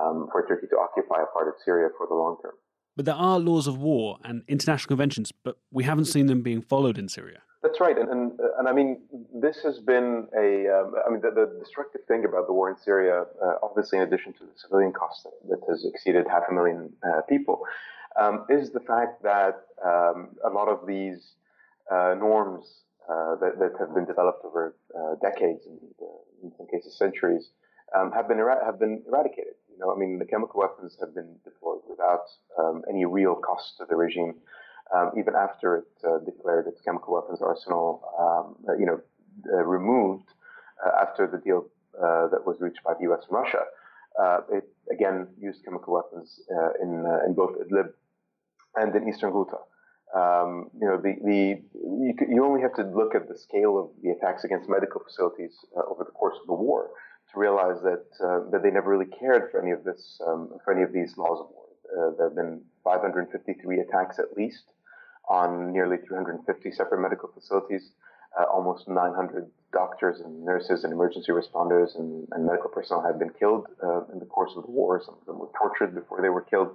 Um, 0.00 0.28
for 0.32 0.46
Turkey 0.46 0.66
to 0.68 0.78
occupy 0.78 1.22
a 1.22 1.26
part 1.26 1.46
of 1.46 1.54
Syria 1.62 1.90
for 1.98 2.06
the 2.06 2.14
long 2.14 2.38
term. 2.40 2.54
But 2.96 3.04
there 3.04 3.14
are 3.14 3.38
laws 3.38 3.66
of 3.66 3.78
war 3.78 4.16
and 4.24 4.42
international 4.48 4.88
conventions, 4.88 5.30
but 5.30 5.56
we 5.70 5.84
haven't 5.84 6.06
seen 6.06 6.26
them 6.26 6.42
being 6.42 6.62
followed 6.62 6.96
in 6.96 7.08
Syria. 7.08 7.42
That's 7.64 7.80
right, 7.80 7.96
and 7.98 8.10
and, 8.10 8.32
uh, 8.38 8.58
and 8.58 8.68
I 8.68 8.72
mean 8.72 9.00
this 9.32 9.62
has 9.64 9.78
been 9.80 10.28
a 10.36 10.68
um, 10.68 10.94
I 11.06 11.10
mean 11.10 11.22
the, 11.22 11.30
the, 11.30 11.58
destructive 11.58 12.02
thing 12.06 12.26
about 12.26 12.46
the 12.46 12.52
war 12.52 12.68
in 12.68 12.76
Syria, 12.76 13.24
uh, 13.42 13.54
obviously 13.62 13.98
in 13.98 14.04
addition 14.04 14.34
to 14.34 14.40
the 14.40 14.52
civilian 14.54 14.92
cost 14.92 15.24
that, 15.24 15.32
that 15.48 15.60
has 15.68 15.84
exceeded 15.86 16.26
half 16.28 16.42
a 16.50 16.52
million 16.52 16.92
uh, 17.02 17.22
people, 17.22 17.62
um, 18.20 18.46
is 18.48 18.70
the 18.70 18.80
fact 18.80 19.22
that 19.22 19.66
um, 19.84 20.30
a 20.44 20.50
lot 20.50 20.68
of 20.68 20.86
these 20.86 21.34
uh, 21.90 22.14
norms 22.18 22.84
uh, 23.08 23.36
that, 23.36 23.58
that 23.58 23.72
have 23.78 23.94
been 23.94 24.06
developed 24.06 24.44
over 24.44 24.76
uh, 24.98 25.14
decades 25.22 25.66
and 25.66 25.78
in 26.42 26.52
some 26.56 26.66
cases 26.66 26.96
centuries 26.96 27.50
um, 27.96 28.10
have 28.12 28.28
been 28.28 28.38
have 28.38 28.78
been 28.78 29.02
eradicated. 29.06 29.54
You 29.70 29.78
know, 29.78 29.92
I 29.92 29.96
mean, 29.96 30.18
the 30.18 30.24
chemical 30.24 30.60
weapons 30.60 30.96
have 31.00 31.14
been 31.14 31.36
deployed 31.44 31.80
without 31.88 32.24
um, 32.58 32.82
any 32.88 33.04
real 33.04 33.34
cost 33.34 33.76
to 33.78 33.86
the 33.88 33.96
regime, 33.96 34.34
um, 34.94 35.12
even 35.18 35.34
after 35.34 35.76
it 35.78 36.08
uh, 36.08 36.18
declared 36.24 36.66
its 36.66 36.80
chemical 36.80 37.14
weapons 37.14 37.40
arsenal, 37.42 38.02
um, 38.18 38.56
uh, 38.68 38.76
you 38.78 38.86
know, 38.86 39.00
uh, 39.52 39.64
removed 39.64 40.28
uh, 40.84 40.90
after 41.02 41.26
the 41.26 41.38
deal 41.38 41.66
uh, 42.02 42.28
that 42.28 42.44
was 42.46 42.56
reached 42.60 42.82
by 42.84 42.94
the 42.94 43.02
U.S. 43.02 43.22
and 43.28 43.36
Russia. 43.36 43.64
Uh, 44.20 44.40
it 44.52 44.68
again 44.92 45.26
used 45.40 45.64
chemical 45.64 45.92
weapons 45.92 46.40
in 46.80 47.04
in 47.26 47.34
both 47.34 47.56
Idlib 47.58 47.90
and 48.76 48.94
in 48.94 49.08
eastern 49.08 49.32
Ghouta. 49.32 49.58
Um, 50.14 50.70
you 50.80 50.86
know, 50.86 50.96
the, 50.96 51.16
the 51.24 51.62
you, 51.74 52.14
you, 52.28 52.44
only 52.44 52.62
have 52.62 52.74
to 52.74 52.82
look 52.82 53.16
at 53.16 53.26
the 53.26 53.36
scale 53.36 53.78
of 53.78 53.90
the 54.02 54.10
attacks 54.10 54.44
against 54.44 54.68
medical 54.68 55.02
facilities 55.02 55.52
over 55.74 56.04
the 56.04 56.12
course 56.12 56.36
of 56.40 56.46
the 56.46 56.54
war 56.54 56.90
to 57.32 57.40
realize 57.40 57.82
that 57.82 58.06
uh, 58.22 58.48
that 58.50 58.62
they 58.62 58.70
never 58.70 58.90
really 58.90 59.10
cared 59.10 59.50
for 59.50 59.60
any 59.60 59.72
of 59.72 59.82
this 59.82 60.20
um, 60.26 60.50
for 60.64 60.72
any 60.72 60.82
of 60.82 60.92
these 60.92 61.16
laws 61.16 61.40
of 61.40 61.48
war. 61.50 61.66
Uh, 61.90 62.16
there 62.16 62.28
have 62.28 62.36
been 62.36 62.60
553 62.84 63.80
attacks 63.80 64.18
at 64.18 64.36
least 64.36 64.64
on 65.28 65.72
nearly 65.72 65.96
350 66.06 66.70
separate 66.70 67.00
medical 67.00 67.30
facilities. 67.34 67.90
Uh, 68.38 68.44
almost 68.44 68.88
900 68.88 69.48
doctors 69.72 70.20
and 70.20 70.44
nurses 70.44 70.82
and 70.82 70.92
emergency 70.92 71.30
responders 71.30 71.96
and, 71.96 72.26
and 72.32 72.44
medical 72.44 72.68
personnel 72.68 73.00
have 73.00 73.16
been 73.16 73.30
killed 73.38 73.66
uh, 73.82 74.00
in 74.12 74.18
the 74.18 74.26
course 74.26 74.50
of 74.56 74.64
the 74.64 74.70
war. 74.70 75.00
Some 75.04 75.14
of 75.20 75.26
them 75.26 75.38
were 75.38 75.50
tortured 75.56 75.94
before 75.94 76.20
they 76.20 76.30
were 76.30 76.42
killed. 76.42 76.74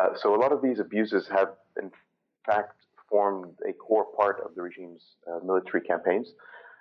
Uh, 0.00 0.08
so 0.16 0.34
a 0.34 0.38
lot 0.38 0.52
of 0.52 0.62
these 0.62 0.78
abuses 0.78 1.28
have, 1.28 1.48
in 1.80 1.90
fact, 2.46 2.76
formed 3.08 3.54
a 3.68 3.72
core 3.72 4.06
part 4.16 4.40
of 4.44 4.54
the 4.54 4.62
regime's 4.62 5.02
uh, 5.30 5.44
military 5.44 5.82
campaigns 5.82 6.32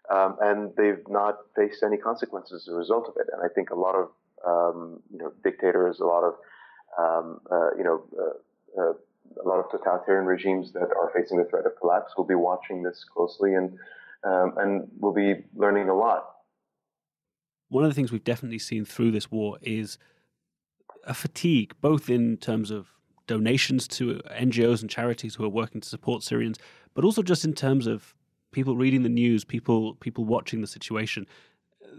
um, 0.10 0.38
and 0.42 0.72
they've 0.78 1.08
not 1.08 1.40
faced 1.56 1.84
any 1.84 1.98
consequences 1.98 2.68
as 2.68 2.74
a 2.74 2.76
result 2.76 3.08
of 3.08 3.16
it. 3.18 3.28
And 3.32 3.42
I 3.44 3.54
think 3.54 3.70
a 3.70 3.76
lot 3.76 3.96
of 3.96 4.10
um, 4.46 5.00
you 5.12 5.20
know 5.20 5.32
dictators, 5.44 6.00
a 6.00 6.06
lot 6.06 6.24
of 6.24 6.34
um, 6.98 7.40
uh, 7.52 7.70
you 7.78 7.84
know 7.84 8.04
uh, 8.20 8.82
uh, 8.82 8.94
a 9.44 9.48
lot 9.48 9.60
of 9.60 9.72
totalitarian 9.72 10.26
regimes 10.26 10.74
that 10.74 10.90
are 10.98 11.12
facing 11.16 11.38
the 11.38 11.46
threat 11.46 11.66
of 11.66 11.74
collapse 11.80 12.14
will 12.18 12.26
be 12.26 12.36
watching 12.36 12.84
this 12.84 13.06
closely 13.14 13.54
and 13.54 13.78
um, 14.24 14.54
and 14.58 14.88
will 15.00 15.14
be 15.14 15.36
learning 15.56 15.90
a 15.90 15.96
lot. 15.96 16.28
One 17.70 17.86
of 17.86 17.90
the 17.90 17.96
things 17.96 18.12
we've 18.12 18.24
definitely 18.24 18.60
seen 18.60 18.84
through 18.84 19.12
this 19.12 19.32
war 19.32 19.58
is 19.62 19.98
a 21.06 21.14
fatigue, 21.14 21.74
both 21.80 22.10
in 22.10 22.38
terms 22.38 22.70
of 22.70 22.90
donations 23.32 23.88
to 23.88 24.22
NGOs 24.30 24.82
and 24.82 24.90
charities 24.90 25.36
who 25.36 25.46
are 25.46 25.50
working 25.50 25.80
to 25.82 25.88
support 25.88 26.24
Syrians, 26.24 26.58
but 26.94 27.06
also 27.06 27.22
just 27.22 27.46
in 27.46 27.54
terms 27.54 27.88
of 27.88 28.14
people 28.52 28.76
reading 28.76 29.04
the 29.04 29.10
news, 29.24 29.46
people 29.46 29.96
people 29.96 30.26
watching 30.26 30.60
the 30.62 30.68
situation, 30.68 31.26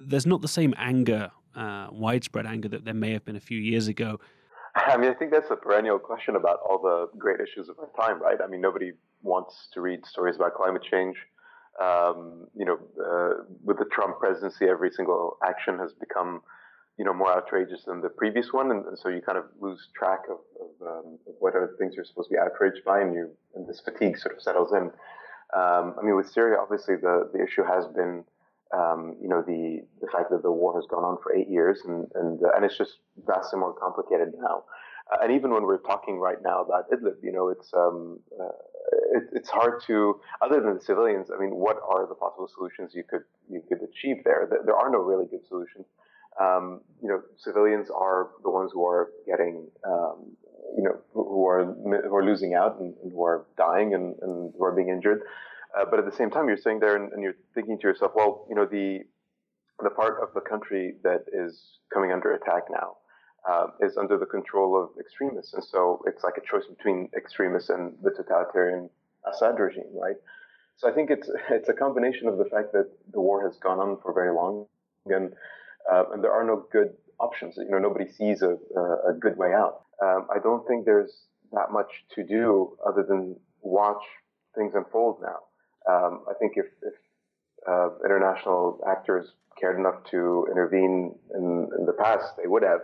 there's 0.07 0.27
not 0.27 0.43
the 0.43 0.49
same 0.49 0.75
anger, 0.77 1.31
uh, 1.57 1.87
widespread 1.91 2.47
anger 2.47 2.69
that 2.69 2.85
there 2.85 2.95
may 3.05 3.13
have 3.13 3.25
been 3.25 3.37
a 3.37 3.47
few 3.51 3.59
years 3.59 3.89
ago. 3.89 4.21
I 4.75 4.97
mean, 4.97 5.11
I 5.11 5.15
think 5.15 5.33
that's 5.33 5.51
a 5.51 5.57
perennial 5.57 5.99
question 5.99 6.37
about 6.37 6.59
all 6.69 6.79
the 6.79 7.19
great 7.19 7.41
issues 7.41 7.69
of 7.69 7.77
our 7.79 7.91
time, 8.01 8.23
right? 8.23 8.39
I 8.43 8.47
mean, 8.47 8.61
nobody 8.61 8.93
wants 9.23 9.69
to 9.75 9.81
read 9.81 10.05
stories 10.07 10.37
about 10.37 10.55
climate 10.55 10.83
change. 10.83 11.17
Um, 11.81 12.47
you 12.55 12.67
know, 12.67 12.79
uh, 13.09 13.45
with 13.65 13.79
the 13.79 13.87
Trump 13.87 14.19
presidency, 14.19 14.67
every 14.67 14.91
single 14.91 15.39
action 15.43 15.79
has 15.79 15.93
become, 15.93 16.43
you 17.03 17.07
know, 17.07 17.13
more 17.13 17.33
outrageous 17.37 17.83
than 17.85 18.01
the 18.01 18.09
previous 18.09 18.53
one, 18.53 18.71
and, 18.71 18.87
and 18.87 18.97
so 18.97 19.09
you 19.09 19.21
kind 19.21 19.37
of 19.37 19.47
lose 19.61 19.89
track 19.93 20.21
of, 20.31 20.39
of, 20.63 20.71
um, 20.87 21.19
of 21.27 21.35
what 21.41 21.53
are 21.57 21.67
the 21.67 21.77
things 21.77 21.97
you're 21.97 22.05
supposed 22.05 22.29
to 22.29 22.35
be 22.35 22.39
outraged 22.39 22.85
by, 22.85 23.01
and 23.01 23.13
you 23.13 23.29
and 23.57 23.67
this 23.67 23.81
fatigue 23.85 24.17
sort 24.17 24.37
of 24.37 24.41
settles 24.41 24.71
in. 24.71 24.85
Um, 25.53 25.97
I 25.99 26.03
mean, 26.05 26.15
with 26.15 26.31
Syria, 26.31 26.59
obviously 26.63 26.95
the, 26.95 27.29
the 27.35 27.43
issue 27.43 27.65
has 27.65 27.89
been, 27.89 28.23
um, 28.73 29.17
you 29.21 29.29
know, 29.29 29.43
the, 29.43 29.83
the 30.01 30.07
fact 30.15 30.31
that 30.31 30.45
the 30.45 30.53
war 30.53 30.77
has 30.77 30.87
gone 30.89 31.03
on 31.03 31.19
for 31.25 31.35
eight 31.35 31.49
years 31.49 31.81
and, 31.85 32.07
and, 32.15 32.39
uh, 32.41 32.55
and 32.55 32.65
it's 32.65 32.79
just 32.79 32.99
vastly 33.27 33.59
more 33.59 33.75
complicated 33.75 34.29
now. 34.39 34.63
Uh, 35.11 35.25
and 35.25 35.33
even 35.33 35.51
when 35.51 35.65
we're 35.65 35.83
talking 35.83 36.21
right 36.21 36.41
now 36.45 36.63
about 36.63 36.89
Idlib, 36.93 37.19
you 37.21 37.33
know, 37.33 37.49
it's, 37.49 37.69
um, 37.75 38.21
uh, 38.41 38.55
it, 39.17 39.25
it's 39.33 39.51
hard 39.51 39.83
to, 39.89 40.21
other 40.41 40.61
than 40.61 40.75
the 40.79 40.81
civilians, 40.81 41.33
I 41.35 41.41
mean, 41.43 41.57
what 41.57 41.79
are 41.83 42.07
the 42.07 42.15
possible 42.15 42.49
solutions 42.55 42.93
you 42.95 43.03
could, 43.03 43.25
you 43.51 43.61
could 43.69 43.83
achieve 43.83 44.23
there? 44.25 44.49
There 44.49 44.77
are 44.77 44.89
no 44.89 44.99
really 44.99 45.27
good 45.27 45.45
solutions. 45.49 45.87
Um, 46.41 46.81
you 47.03 47.09
know, 47.09 47.23
civilians 47.39 47.89
are 47.91 48.31
the 48.43 48.51
ones 48.51 48.71
who 48.73 48.85
are 48.87 49.11
getting, 49.27 49.69
um, 49.87 50.37
you 50.77 50.83
know, 50.83 50.99
who 51.13 51.47
are 51.47 51.65
who 51.65 52.15
are 52.15 52.25
losing 52.25 52.55
out 52.55 52.81
and, 52.81 52.95
and 53.03 53.13
who 53.13 53.25
are 53.25 53.47
dying 53.57 53.95
and, 53.95 54.15
and, 54.23 54.53
who 54.57 54.65
are 54.65 54.73
being 54.73 54.89
injured. 54.89 55.23
Uh, 55.79 55.85
but 55.89 55.99
at 55.99 56.05
the 56.05 56.17
same 56.17 56.31
time, 56.31 56.49
you're 56.49 56.57
sitting 56.57 56.81
there 56.81 56.97
and, 56.97 57.13
and, 57.13 57.23
you're 57.23 57.37
thinking 57.55 57.79
to 57.79 57.89
yourself, 57.89 58.13
well, 58.15 58.47
you 58.49 58.55
know, 58.55 58.67
the 58.67 59.01
the 59.83 59.91
part 59.91 60.23
of 60.23 60.33
the 60.35 60.41
country 60.41 60.95
that 61.03 61.25
is 61.33 61.79
coming 61.93 62.13
under 62.13 62.33
attack 62.35 62.65
now 62.71 62.97
uh, 63.49 63.67
is 63.81 63.97
under 63.97 64.19
the 64.19 64.27
control 64.27 64.81
of 64.81 64.91
extremists, 65.01 65.55
and 65.55 65.65
so 65.65 66.03
it's 66.07 66.23
like 66.23 66.35
a 66.37 66.47
choice 66.47 66.67
between 66.69 67.09
extremists 67.17 67.71
and 67.71 67.95
the 68.03 68.11
totalitarian 68.11 68.89
Assad 69.27 69.59
regime, 69.59 69.91
right? 69.95 70.17
So 70.77 70.91
I 70.91 70.93
think 70.93 71.11
it's 71.11 71.31
it's 71.51 71.69
a 71.69 71.75
combination 71.75 72.29
of 72.29 72.39
the 72.39 72.45
fact 72.47 72.73
that 72.73 72.89
the 73.13 73.21
war 73.21 73.47
has 73.47 73.59
gone 73.59 73.79
on 73.79 73.99
for 74.03 74.13
very 74.13 74.35
long, 74.35 74.67
and 75.07 75.33
uh, 75.91 76.05
and 76.13 76.23
there 76.23 76.33
are 76.33 76.45
no 76.45 76.67
good 76.73 76.95
options. 77.21 77.55
You 77.57 77.71
know, 77.71 77.79
nobody 77.79 78.11
sees 78.11 78.43
a, 78.43 78.57
a 79.09 79.15
good 79.19 79.37
way 79.37 79.53
out. 79.53 79.85
Um, 80.03 80.27
I 80.35 80.39
don't 80.43 80.67
think 80.67 80.85
there's 80.85 81.13
that 81.53 81.71
much 81.71 81.91
to 82.15 82.25
do 82.25 82.77
other 82.87 83.05
than 83.09 83.37
watch 83.61 84.03
things 84.57 84.73
unfold 84.75 85.23
now. 85.23 85.39
Um, 85.89 86.25
I 86.29 86.35
think 86.39 86.55
if, 86.57 86.67
if 86.83 86.95
uh, 87.69 87.91
international 88.05 88.81
actors 88.89 89.33
cared 89.61 89.79
enough 89.79 90.05
to 90.11 90.47
intervene 90.51 91.15
in, 91.35 91.69
in 91.79 91.87
the 91.87 91.93
past, 91.93 92.37
they 92.41 92.49
would 92.49 92.63
have. 92.63 92.81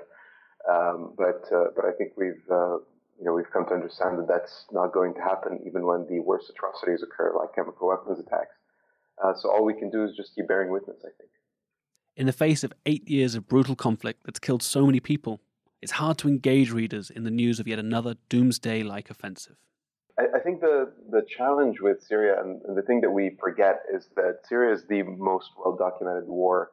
Um, 0.69 1.15
but 1.17 1.45
uh, 1.55 1.71
but 1.75 1.85
I 1.85 1.93
think 1.97 2.13
we've 2.17 2.43
uh, 2.51 2.77
you 3.19 3.25
know 3.25 3.33
we've 3.33 3.51
come 3.53 3.65
to 3.67 3.75
understand 3.75 4.19
that 4.19 4.29
that's 4.29 4.67
not 4.71 4.93
going 4.93 5.15
to 5.15 5.21
happen, 5.21 5.61
even 5.67 5.87
when 5.87 6.07
the 6.09 6.21
worst 6.21 6.51
atrocities 6.51 7.03
occur, 7.03 7.33
like 7.39 7.55
chemical 7.55 7.89
weapons 7.89 8.19
attacks. 8.19 8.55
Uh, 9.23 9.33
so 9.35 9.51
all 9.51 9.65
we 9.65 9.75
can 9.75 9.91
do 9.91 10.05
is 10.05 10.15
just 10.17 10.35
keep 10.35 10.47
bearing 10.49 10.71
witness. 10.71 10.99
I 11.01 11.11
think. 11.17 11.31
In 12.19 12.27
the 12.27 12.33
face 12.33 12.65
of 12.65 12.73
eight 12.85 13.09
years 13.09 13.37
of 13.37 13.47
brutal 13.47 13.77
conflict 13.77 14.23
that's 14.25 14.41
killed 14.41 14.61
so 14.61 14.85
many 14.85 14.99
people, 14.99 15.41
it's 15.81 15.93
hard 15.93 16.19
to 16.19 16.27
engage 16.27 16.73
readers 16.73 17.11
in 17.11 17.23
the 17.23 17.31
news 17.31 17.61
of 17.61 17.69
yet 17.69 17.79
another 17.79 18.17
doomsday-like 18.29 19.09
offensive. 19.09 19.55
I, 20.19 20.41
think 20.41 20.61
the 20.61 20.93
the 21.13 21.23
challenge 21.37 21.81
with 21.81 22.03
Syria 22.03 22.41
and, 22.43 22.61
and, 22.63 22.77
the 22.77 22.83
thing 22.83 23.03
that 23.03 23.11
we 23.13 23.37
forget 23.39 23.83
is 23.95 24.09
that 24.17 24.41
Syria 24.49 24.75
is 24.75 24.85
the 24.89 25.05
most 25.05 25.51
well 25.57 25.77
documented 25.77 26.27
war 26.27 26.73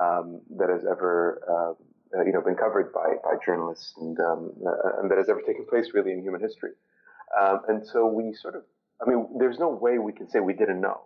um, 0.00 0.40
that 0.56 0.70
has 0.70 0.86
ever 0.90 1.42
uh, 2.16 2.22
you 2.24 2.32
know 2.32 2.40
been 2.40 2.54
covered 2.54 2.90
by 2.94 3.16
by 3.22 3.34
journalists 3.44 3.92
and 4.00 4.18
um, 4.20 4.52
uh, 4.66 5.00
and 5.02 5.10
that 5.10 5.18
has 5.18 5.28
ever 5.28 5.42
taken 5.42 5.66
place 5.68 5.90
really 5.92 6.12
in 6.12 6.22
human 6.22 6.40
history. 6.40 6.70
Um, 7.38 7.60
and 7.68 7.86
so 7.86 8.06
we 8.06 8.32
sort 8.32 8.54
of, 8.54 8.62
I 9.02 9.10
mean, 9.10 9.36
there's 9.38 9.58
no 9.58 9.68
way 9.68 9.98
we 9.98 10.14
can 10.14 10.30
say 10.30 10.40
we 10.40 10.54
didn't 10.54 10.80
know. 10.80 11.02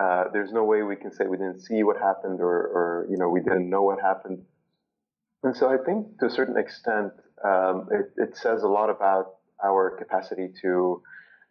Uh, 0.00 0.24
there's 0.32 0.52
no 0.52 0.64
way 0.64 0.82
we 0.82 0.96
can 0.96 1.12
say 1.12 1.26
we 1.26 1.36
didn't 1.36 1.60
see 1.60 1.84
what 1.84 1.96
happened 1.96 2.40
or, 2.40 2.48
or 2.48 3.06
you 3.08 3.16
know 3.16 3.28
we 3.28 3.40
didn't 3.40 3.68
know 3.70 3.82
what 3.82 4.00
happened. 4.00 4.42
And 5.44 5.56
so 5.56 5.68
I 5.68 5.76
think 5.76 6.18
to 6.20 6.26
a 6.26 6.30
certain 6.30 6.56
extent, 6.56 7.12
um, 7.44 7.88
it, 7.92 8.10
it, 8.16 8.36
says 8.36 8.62
a 8.62 8.68
lot 8.68 8.88
about 8.88 9.34
our 9.62 9.96
capacity 9.96 10.48
to 10.62 11.02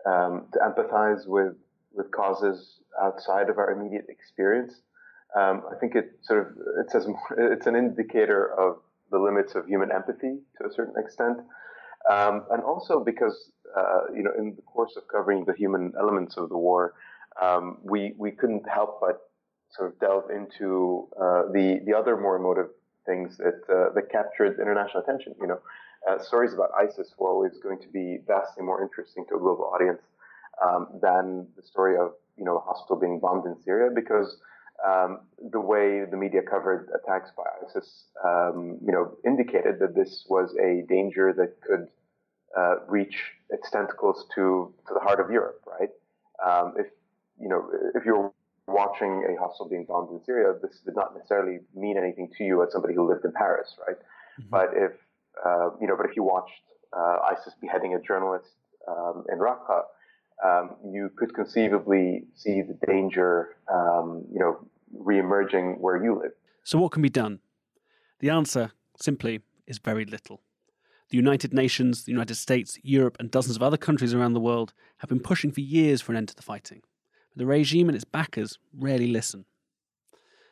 um, 0.05 0.47
to 0.51 0.59
empathize 0.59 1.27
with 1.27 1.53
with 1.93 2.12
causes 2.12 2.79
outside 3.01 3.50
of 3.50 3.57
our 3.57 3.71
immediate 3.71 4.07
experience. 4.09 4.73
Um, 5.39 5.63
I 5.71 5.75
think 5.79 5.95
it 5.95 6.19
sort 6.23 6.39
of 6.41 6.57
it 6.79 6.91
says 6.91 7.07
it's 7.38 7.67
an 7.67 7.75
indicator 7.75 8.53
of 8.59 8.77
the 9.12 9.19
limits 9.19 9.55
of 9.55 9.67
human 9.67 9.91
empathy 9.91 10.39
to 10.57 10.67
a 10.67 10.73
certain 10.73 10.95
extent, 10.97 11.38
um, 12.12 12.45
and 12.51 12.62
also 12.63 13.00
because 13.00 13.51
uh, 13.77 14.12
you 14.13 14.23
know 14.23 14.31
in 14.38 14.55
the 14.55 14.62
course 14.63 14.95
of 14.97 15.03
covering 15.07 15.45
the 15.45 15.53
human 15.53 15.93
elements 16.00 16.35
of 16.35 16.50
the 16.50 16.57
war, 16.57 16.93
um, 17.41 17.77
we 17.83 18.13
we 18.17 18.31
couldn't 18.31 18.67
help 18.67 18.99
but 19.01 19.29
sort 19.71 19.91
of 19.91 19.99
delve 19.99 20.29
into 20.29 21.07
uh, 21.19 21.43
the 21.51 21.81
the 21.85 21.93
other 21.93 22.17
more 22.17 22.35
emotive 22.35 22.69
things 23.05 23.37
that 23.37 23.61
uh, 23.69 23.93
that 23.93 24.09
captured 24.11 24.59
international 24.59 25.03
attention. 25.03 25.35
You 25.39 25.47
know, 25.47 25.59
uh, 26.09 26.19
stories 26.19 26.53
about 26.53 26.69
ISIS 26.79 27.13
were 27.17 27.29
always 27.29 27.57
going 27.61 27.79
to 27.81 27.87
be 27.87 28.19
vastly 28.27 28.63
more 28.63 28.81
interesting 28.81 29.25
to 29.29 29.35
a 29.35 29.39
global 29.39 29.65
audience 29.73 30.01
um, 30.63 30.87
than 31.01 31.47
the 31.55 31.63
story 31.63 31.97
of 31.97 32.13
you 32.37 32.45
know 32.45 32.57
a 32.57 32.61
hospital 32.61 32.97
being 32.97 33.19
bombed 33.19 33.45
in 33.45 33.55
Syria 33.63 33.89
because 33.93 34.37
um, 34.85 35.21
the 35.51 35.59
way 35.59 36.03
the 36.09 36.17
media 36.17 36.41
covered 36.41 36.89
attacks 36.93 37.31
by 37.37 37.43
ISIS, 37.65 38.05
um, 38.25 38.77
you 38.85 38.91
know, 38.91 39.15
indicated 39.25 39.79
that 39.79 39.95
this 39.95 40.25
was 40.29 40.53
a 40.61 40.83
danger 40.89 41.33
that 41.33 41.61
could 41.61 41.87
uh, 42.57 42.85
reach 42.87 43.15
its 43.49 43.69
tentacles 43.71 44.25
to 44.35 44.73
to 44.87 44.93
the 44.93 44.99
heart 44.99 45.19
of 45.19 45.31
Europe, 45.31 45.61
right? 45.65 45.89
Um, 46.45 46.73
if 46.77 46.87
you 47.39 47.49
know, 47.49 47.69
if 47.95 48.05
you're 48.05 48.31
watching 48.67 49.25
a 49.29 49.39
hostel 49.41 49.67
being 49.67 49.85
bombed 49.87 50.09
in 50.11 50.23
Syria, 50.25 50.53
this 50.61 50.79
did 50.85 50.95
not 50.95 51.15
necessarily 51.15 51.59
mean 51.75 51.97
anything 51.97 52.29
to 52.37 52.43
you 52.43 52.63
as 52.63 52.71
somebody 52.71 52.93
who 52.93 53.07
lived 53.07 53.25
in 53.25 53.31
Paris, 53.33 53.75
right? 53.85 53.97
Mm-hmm. 53.97 54.49
But 54.49 54.69
if 54.75 54.91
uh, 55.45 55.71
you 55.81 55.87
know, 55.87 55.95
but 55.97 56.05
if 56.05 56.15
you 56.15 56.23
watched 56.23 56.61
uh, 56.95 57.17
ISIS 57.31 57.53
beheading 57.61 57.95
a 57.95 57.99
journalist 57.99 58.53
um, 58.87 59.23
in 59.31 59.39
Raqqa, 59.39 59.81
um, 60.43 60.75
you 60.91 61.10
could 61.15 61.34
conceivably 61.34 62.23
see 62.36 62.62
the 62.62 62.77
danger, 62.86 63.55
um, 63.71 64.25
you 64.31 64.39
know, 64.39 64.60
re-emerging 64.91 65.77
where 65.79 66.03
you 66.03 66.19
live. 66.19 66.31
So, 66.63 66.77
what 66.79 66.91
can 66.91 67.01
be 67.01 67.10
done? 67.10 67.39
The 68.19 68.29
answer, 68.29 68.71
simply, 68.99 69.41
is 69.67 69.79
very 69.79 70.05
little. 70.05 70.41
The 71.10 71.17
United 71.17 71.53
Nations, 71.53 72.05
the 72.05 72.12
United 72.12 72.36
States, 72.36 72.79
Europe, 72.81 73.17
and 73.19 73.29
dozens 73.29 73.55
of 73.55 73.63
other 73.63 73.77
countries 73.77 74.13
around 74.13 74.34
the 74.34 74.39
world 74.39 74.73
have 74.97 75.10
been 75.10 75.19
pushing 75.19 75.51
for 75.51 75.62
years 75.62 76.01
for 76.01 76.12
an 76.12 76.17
end 76.17 76.29
to 76.29 76.36
the 76.36 76.41
fighting. 76.41 76.81
But 77.34 77.39
the 77.39 77.46
regime 77.48 77.89
and 77.89 77.96
its 77.96 78.06
backers 78.06 78.60
rarely 78.78 79.08
listen. 79.08 79.46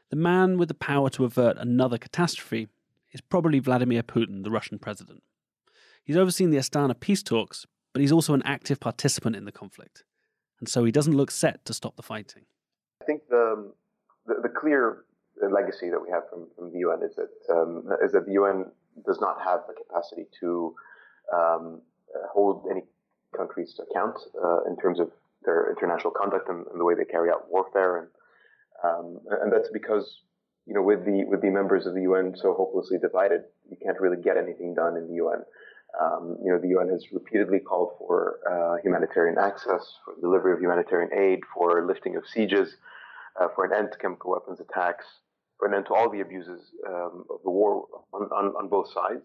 The 0.10 0.15
man 0.15 0.58
with 0.58 0.67
the 0.67 0.74
power 0.74 1.10
to 1.12 1.26
avert 1.26 1.58
another 1.58 1.98
catastrophe 1.98 2.67
is 3.12 3.22
probably 3.22 3.60
Vladimir 3.60 4.04
Putin, 4.04 4.44
the 4.44 4.52
Russian 4.52 4.80
president. 4.80 5.24
He's 6.04 6.17
overseen 6.17 6.50
the 6.50 6.58
Astana 6.58 7.00
peace 7.00 7.24
talks, 7.24 7.65
but 7.94 8.02
he's 8.02 8.12
also 8.12 8.34
an 8.34 8.41
active 8.44 8.80
participant 8.80 9.36
in 9.36 9.46
the 9.46 9.52
conflict, 9.52 10.04
and 10.60 10.67
so 10.67 10.84
he 10.84 10.91
doesn't 10.91 11.15
look 11.15 11.32
set 11.32 11.63
to 11.65 11.74
stop 11.74 11.96
the 11.96 12.04
fighting. 12.04 12.44
I 13.02 13.06
think 13.06 13.22
the, 13.30 13.72
the, 14.26 14.36
the 14.44 14.50
clear 14.50 15.06
legacy 15.41 15.89
that 15.89 16.00
we 16.02 16.10
have 16.10 16.24
from, 16.30 16.48
from 16.56 16.72
the 16.72 16.80
UN 16.80 17.04
is 17.04 17.15
that, 17.15 17.54
um, 17.54 17.84
is 18.04 18.12
that 18.12 18.26
the 18.26 18.34
UN 18.34 18.65
does 19.06 19.20
not 19.22 19.38
have 19.44 19.62
the 19.67 19.74
capacity 19.74 20.26
to 20.39 20.76
um, 21.34 21.82
hold 22.34 22.65
any 22.70 22.82
countries 23.36 23.74
to 23.76 23.84
account 23.84 24.17
uh, 24.44 24.63
in 24.70 24.76
terms 24.78 25.00
of 25.00 25.12
their 25.45 25.69
international 25.69 26.12
conduct 26.12 26.49
and, 26.49 26.65
and, 26.67 26.80
the 26.80 26.86
way 26.86 26.95
they 26.95 27.06
carry 27.06 27.30
out 27.30 27.49
warfare, 27.49 27.97
and 27.97 28.08
um, 28.84 29.19
and 29.41 29.51
that's 29.51 29.69
because 29.71 30.21
you 30.65 30.73
know, 30.73 30.82
with 30.82 31.06
the 31.06 31.25
with 31.25 31.41
the 31.41 31.49
members 31.49 31.86
of 31.86 31.93
the 31.93 32.01
UN 32.04 32.36
so 32.36 32.54
hopelessly 32.54 32.97
divided, 32.97 33.41
you 33.69 33.77
can't 33.84 33.99
really 33.99 34.21
get 34.21 34.38
anything 34.38 34.73
done 34.73 34.95
in 34.97 35.08
the 35.08 35.15
UN. 35.15 35.43
Um, 35.99 36.38
you 36.43 36.51
know, 36.51 36.60
the 36.60 36.69
UN 36.69 36.88
has 36.89 37.06
repeatedly 37.12 37.60
called 37.60 37.91
for 37.97 38.39
uh, 38.49 38.82
humanitarian 38.82 39.38
access, 39.38 39.84
for 40.06 40.13
delivery 40.21 40.54
of 40.54 40.60
humanitarian 40.60 41.12
aid, 41.13 41.39
for 41.54 41.86
lifting 41.86 42.15
of 42.15 42.23
sieges, 42.25 42.75
uh, 43.39 43.47
for 43.56 43.65
an 43.65 43.73
end 43.73 43.89
to 43.91 43.97
chemical 43.97 44.32
weapons 44.32 44.60
attacks, 44.60 45.06
for 45.58 45.67
an 45.67 45.73
end 45.73 45.86
to 45.88 45.93
all 45.93 46.10
the 46.10 46.21
abuses 46.21 46.62
um, 46.88 47.25
of 47.30 47.39
the 47.43 47.49
war 47.49 47.86
on, 48.13 48.23
on, 48.23 48.54
on, 48.56 48.69
both 48.69 48.88
sides. 48.93 49.23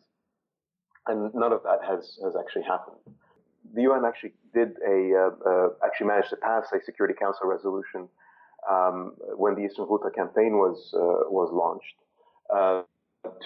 And 1.06 1.32
none 1.34 1.52
of 1.52 1.62
that 1.62 1.78
has, 1.86 2.18
has 2.24 2.34
actually 2.34 2.64
happened. 2.64 2.96
The 3.74 3.82
UN 3.82 4.04
actually 4.04 4.32
did 4.54 4.76
a, 4.86 5.12
uh, 5.14 5.48
uh 5.50 5.68
actually 5.84 6.08
managed 6.08 6.30
to 6.30 6.36
pass 6.36 6.66
a 6.72 6.82
Security 6.84 7.14
Council 7.14 7.46
resolution 7.46 8.08
um, 8.70 9.14
when 9.36 9.54
the 9.54 9.62
Eastern 9.62 9.86
Ghouta 9.86 10.10
campaign 10.14 10.58
was 10.58 10.92
uh, 10.94 11.30
was 11.30 11.50
launched 11.52 11.96
uh, 12.54 12.82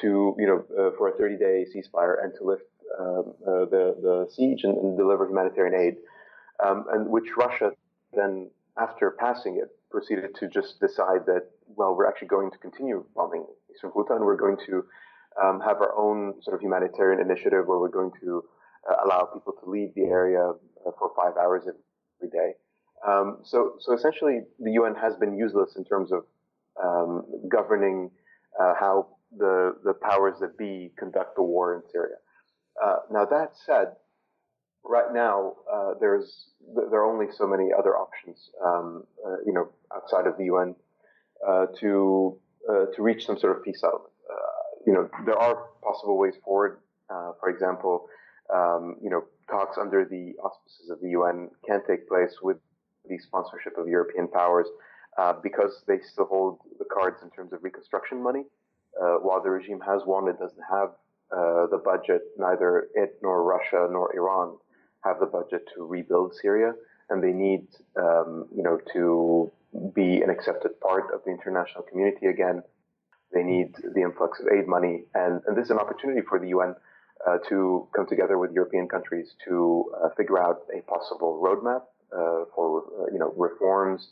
to 0.01 0.35
you 0.39 0.47
know 0.47 0.93
for 0.97 1.09
a 1.09 1.13
30 1.13 1.37
day 1.37 1.67
ceasefire 1.75 2.23
and 2.23 2.33
to 2.39 2.45
lift 2.45 2.65
um, 2.99 3.35
the 3.45 3.97
the 4.03 4.29
siege 4.35 4.65
and, 4.65 4.77
and 4.79 4.97
deliver 4.97 5.27
humanitarian 5.27 5.75
aid, 5.75 5.97
um, 6.65 6.87
and 6.93 7.09
which 7.09 7.29
Russia 7.37 7.73
then 8.15 8.51
after 8.79 9.11
passing 9.11 9.57
it 9.57 9.71
proceeded 9.91 10.35
to 10.37 10.49
just 10.49 10.81
decide 10.81 11.27
that 11.27 11.51
well 11.77 11.95
we're 11.95 12.07
actually 12.07 12.29
going 12.29 12.51
to 12.51 12.59
continue 12.59 13.05
bombing 13.15 13.45
Eastern 13.73 13.91
Ghouta 13.91 14.17
and 14.17 14.25
we're 14.25 14.37
going 14.37 14.57
to 14.67 14.85
um, 15.43 15.61
have 15.61 15.79
our 15.79 15.97
own 15.97 16.35
sort 16.43 16.55
of 16.55 16.61
humanitarian 16.61 17.21
initiative 17.21 17.67
where 17.67 17.79
we're 17.79 17.89
going 17.89 18.13
to 18.21 18.45
allow 19.05 19.29
people 19.33 19.53
to 19.63 19.71
leave 19.71 19.95
the 19.95 20.05
area 20.05 20.41
uh, 20.87 20.91
for 20.99 21.13
five 21.17 21.37
hours 21.37 21.65
every 21.67 22.31
day. 22.31 22.55
Um, 23.07 23.39
so, 23.45 23.75
so 23.81 23.95
essentially, 23.95 24.41
the 24.59 24.73
UN 24.73 24.95
has 24.95 25.15
been 25.17 25.37
useless 25.37 25.77
in 25.77 25.85
terms 25.85 26.11
of 26.13 26.25
um, 26.83 27.25
governing 27.51 28.11
uh, 28.61 28.75
how 28.79 29.09
the 29.37 29.77
the 29.85 29.95
powers 29.95 30.35
that 30.41 30.59
be 30.59 30.93
conduct 30.99 31.37
the 31.37 31.43
war 31.43 31.75
in 31.75 31.83
Syria. 31.91 32.17
Uh, 32.83 32.97
now, 33.11 33.25
that 33.25 33.53
said, 33.67 33.89
right 34.85 35.13
now 35.13 35.55
uh, 35.73 35.93
there's 36.01 36.49
there 36.75 37.01
are 37.01 37.11
only 37.11 37.27
so 37.37 37.47
many 37.47 37.69
other 37.77 37.97
options, 37.97 38.51
um, 38.65 39.05
uh, 39.27 39.37
you 39.47 39.53
know, 39.53 39.69
outside 39.95 40.27
of 40.27 40.37
the 40.37 40.45
UN 40.45 40.75
uh, 41.47 41.67
to 41.81 42.39
to 42.95 43.03
reach 43.03 43.27
some 43.27 43.39
sort 43.39 43.57
of 43.57 43.65
peace 43.65 43.81
settlement. 43.81 44.13
you 44.87 44.93
know, 44.93 45.09
there 45.27 45.39
are 45.39 45.67
possible 45.83 46.17
ways 46.19 46.35
forward. 46.45 46.79
for 47.09 47.49
example, 47.49 48.07
um, 48.55 48.97
you 49.03 49.11
know, 49.11 49.25
talks 49.49 49.79
under 49.79 50.05
the 50.05 50.35
auspices 50.43 50.91
of 50.91 51.01
the 51.01 51.11
UN 51.11 51.51
can 51.67 51.81
take 51.87 52.09
place 52.09 52.35
with 52.43 52.59
the 53.09 53.19
sponsorship 53.19 53.77
of 53.79 53.89
European 53.89 54.29
powers 54.29 54.67
uh, 55.19 55.35
because 55.43 55.83
they 55.87 55.99
still 56.13 56.27
hold 56.27 56.59
the 56.79 56.85
cards 56.85 57.19
in 57.23 57.31
terms 57.31 57.53
of 57.53 57.63
reconstruction 57.63 58.23
money. 58.23 58.45
Uh, 59.01 59.17
while 59.17 59.43
the 59.43 59.51
regime 59.51 59.81
has 59.81 60.03
one, 60.05 60.29
it 60.29 60.39
doesn't 60.39 60.63
have 60.71 60.91
uh, 61.33 61.67
the 61.71 61.81
budget. 61.85 62.23
Neither 62.39 62.89
it 62.95 63.19
nor 63.23 63.45
Russia 63.45 63.89
nor 63.91 64.15
Iran 64.15 64.57
have 65.05 65.21
the 65.21 65.27
budget 65.27 65.63
to 65.75 65.85
rebuild 65.85 66.35
Syria, 66.41 66.73
and 67.09 67.23
they 67.23 67.33
need, 67.33 67.67
um, 67.97 68.47
you 68.55 68.63
know, 68.63 68.79
to 68.93 69.51
be 69.95 70.21
an 70.21 70.31
accepted 70.31 70.79
part 70.81 71.05
of 71.15 71.21
the 71.25 71.31
international 71.31 71.85
community 71.85 72.27
again. 72.27 72.63
They 73.33 73.45
need 73.45 73.75
the 73.95 74.03
influx 74.03 74.41
of 74.41 74.47
aid 74.49 74.67
money, 74.67 75.05
and, 75.15 75.41
and 75.47 75.57
this 75.57 75.67
is 75.67 75.71
an 75.71 75.79
opportunity 75.79 76.21
for 76.29 76.41
the 76.41 76.49
UN 76.49 76.75
uh, 77.29 77.39
to 77.49 77.89
come 77.95 78.07
together 78.07 78.39
with 78.39 78.53
European 78.53 78.89
countries 78.89 79.35
to 79.47 79.93
uh, 80.03 80.09
figure 80.17 80.43
out 80.43 80.63
a 80.77 80.81
possible 80.83 81.41
roadmap 81.45 81.83
uh, 82.13 82.45
for 82.55 82.85
uh, 83.01 83.13
you 83.13 83.19
know 83.19 83.33
reforms, 83.37 84.09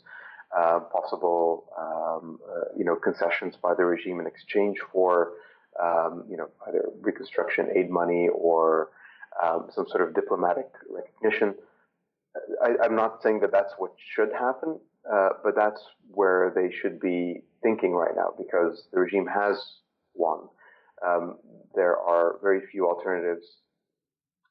uh, 0.57 0.79
possible 0.79 1.65
um, 1.77 2.39
you 2.77 2.85
know 2.85 2.95
concessions 2.95 3.55
by 3.61 3.73
the 3.73 3.85
regime 3.85 4.19
in 4.19 4.27
exchange 4.27 4.77
for 4.91 5.33
um, 5.81 6.25
you 6.29 6.37
know, 6.37 6.49
either 6.67 6.89
reconstruction 7.01 7.69
aid 7.75 7.89
money 7.89 8.27
or 8.33 8.89
um, 9.43 9.67
some 9.73 9.87
sort 9.87 10.07
of 10.07 10.13
diplomatic 10.13 10.67
recognition. 10.89 11.55
I, 12.63 12.85
am 12.85 12.95
not 12.95 13.21
saying 13.23 13.39
that 13.41 13.51
that's 13.51 13.73
what 13.77 13.91
should 14.13 14.31
happen, 14.33 14.79
uh, 15.11 15.29
but 15.43 15.55
that's 15.55 15.81
where 16.09 16.51
they 16.55 16.73
should 16.73 16.99
be 16.99 17.41
thinking 17.63 17.93
right 17.93 18.15
now 18.15 18.33
because 18.37 18.87
the 18.91 18.99
regime 18.99 19.27
has 19.27 19.57
won. 20.13 20.47
Um, 21.05 21.37
there 21.75 21.97
are 21.97 22.37
very 22.41 22.61
few 22.71 22.87
alternatives 22.87 23.45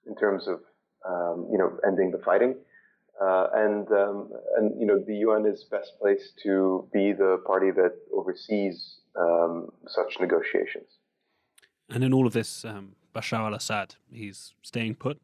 in 0.06 0.16
terms 0.16 0.48
of 0.48 0.60
um, 1.08 1.48
you 1.50 1.58
know 1.58 1.78
ending 1.86 2.10
the 2.10 2.18
fighting, 2.18 2.54
uh, 3.20 3.48
and 3.54 3.90
um, 3.92 4.30
and 4.56 4.80
you 4.80 4.86
know 4.86 4.98
the 5.06 5.16
UN 5.16 5.46
is 5.46 5.64
best 5.70 5.92
placed 6.00 6.38
to 6.44 6.88
be 6.92 7.12
the 7.12 7.42
party 7.46 7.70
that 7.70 7.92
oversees 8.14 9.00
um, 9.18 9.68
such 9.86 10.16
negotiations. 10.20 10.88
And 11.90 12.04
in 12.04 12.12
all 12.12 12.26
of 12.26 12.32
this, 12.32 12.64
um, 12.64 12.96
Bashar 13.14 13.40
al-Assad, 13.46 13.94
he's 14.12 14.54
staying 14.62 14.96
put. 14.96 15.18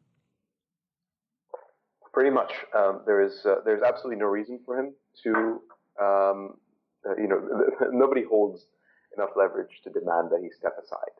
Pretty 2.11 2.31
much, 2.31 2.53
um, 2.75 3.01
there 3.05 3.21
is 3.21 3.45
uh, 3.45 3.55
there's 3.65 3.83
absolutely 3.83 4.19
no 4.19 4.27
reason 4.27 4.59
for 4.65 4.79
him 4.79 4.93
to, 5.23 5.61
um, 6.01 6.53
uh, 7.05 7.15
you 7.17 7.27
know, 7.27 7.39
nobody 7.91 8.23
holds 8.23 8.65
enough 9.17 9.31
leverage 9.35 9.81
to 9.83 9.89
demand 9.89 10.29
that 10.31 10.41
he 10.41 10.49
step 10.57 10.75
aside. 10.83 11.15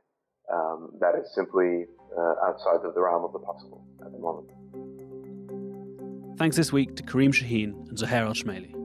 Um, 0.52 0.92
that 1.00 1.16
is 1.16 1.34
simply 1.34 1.86
uh, 2.18 2.36
outside 2.46 2.86
of 2.86 2.94
the 2.94 3.02
realm 3.02 3.26
of 3.26 3.34
the 3.34 3.40
possible 3.40 3.84
at 4.06 4.12
the 4.12 4.20
moment. 4.20 4.52
Thanks 6.38 6.56
this 6.56 6.72
week 6.72 6.96
to 6.98 7.04
Kareem 7.04 7.34
Shaheen 7.34 7.88
and 7.90 7.98
Zohair 7.98 8.26
Al-Shmaili. 8.28 8.76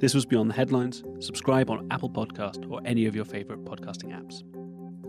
This 0.00 0.14
was 0.14 0.26
Beyond 0.26 0.50
the 0.50 0.54
Headlines. 0.54 1.04
Subscribe 1.20 1.70
on 1.70 1.86
Apple 1.90 2.10
Podcast 2.10 2.70
or 2.70 2.80
any 2.84 3.06
of 3.06 3.14
your 3.14 3.24
favourite 3.24 3.64
podcasting 3.64 4.10
apps. 4.12 4.42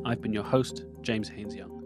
I've 0.05 0.21
been 0.21 0.33
your 0.33 0.43
host, 0.43 0.85
James 1.01 1.27
Haines 1.29 1.55
Young. 1.55 1.80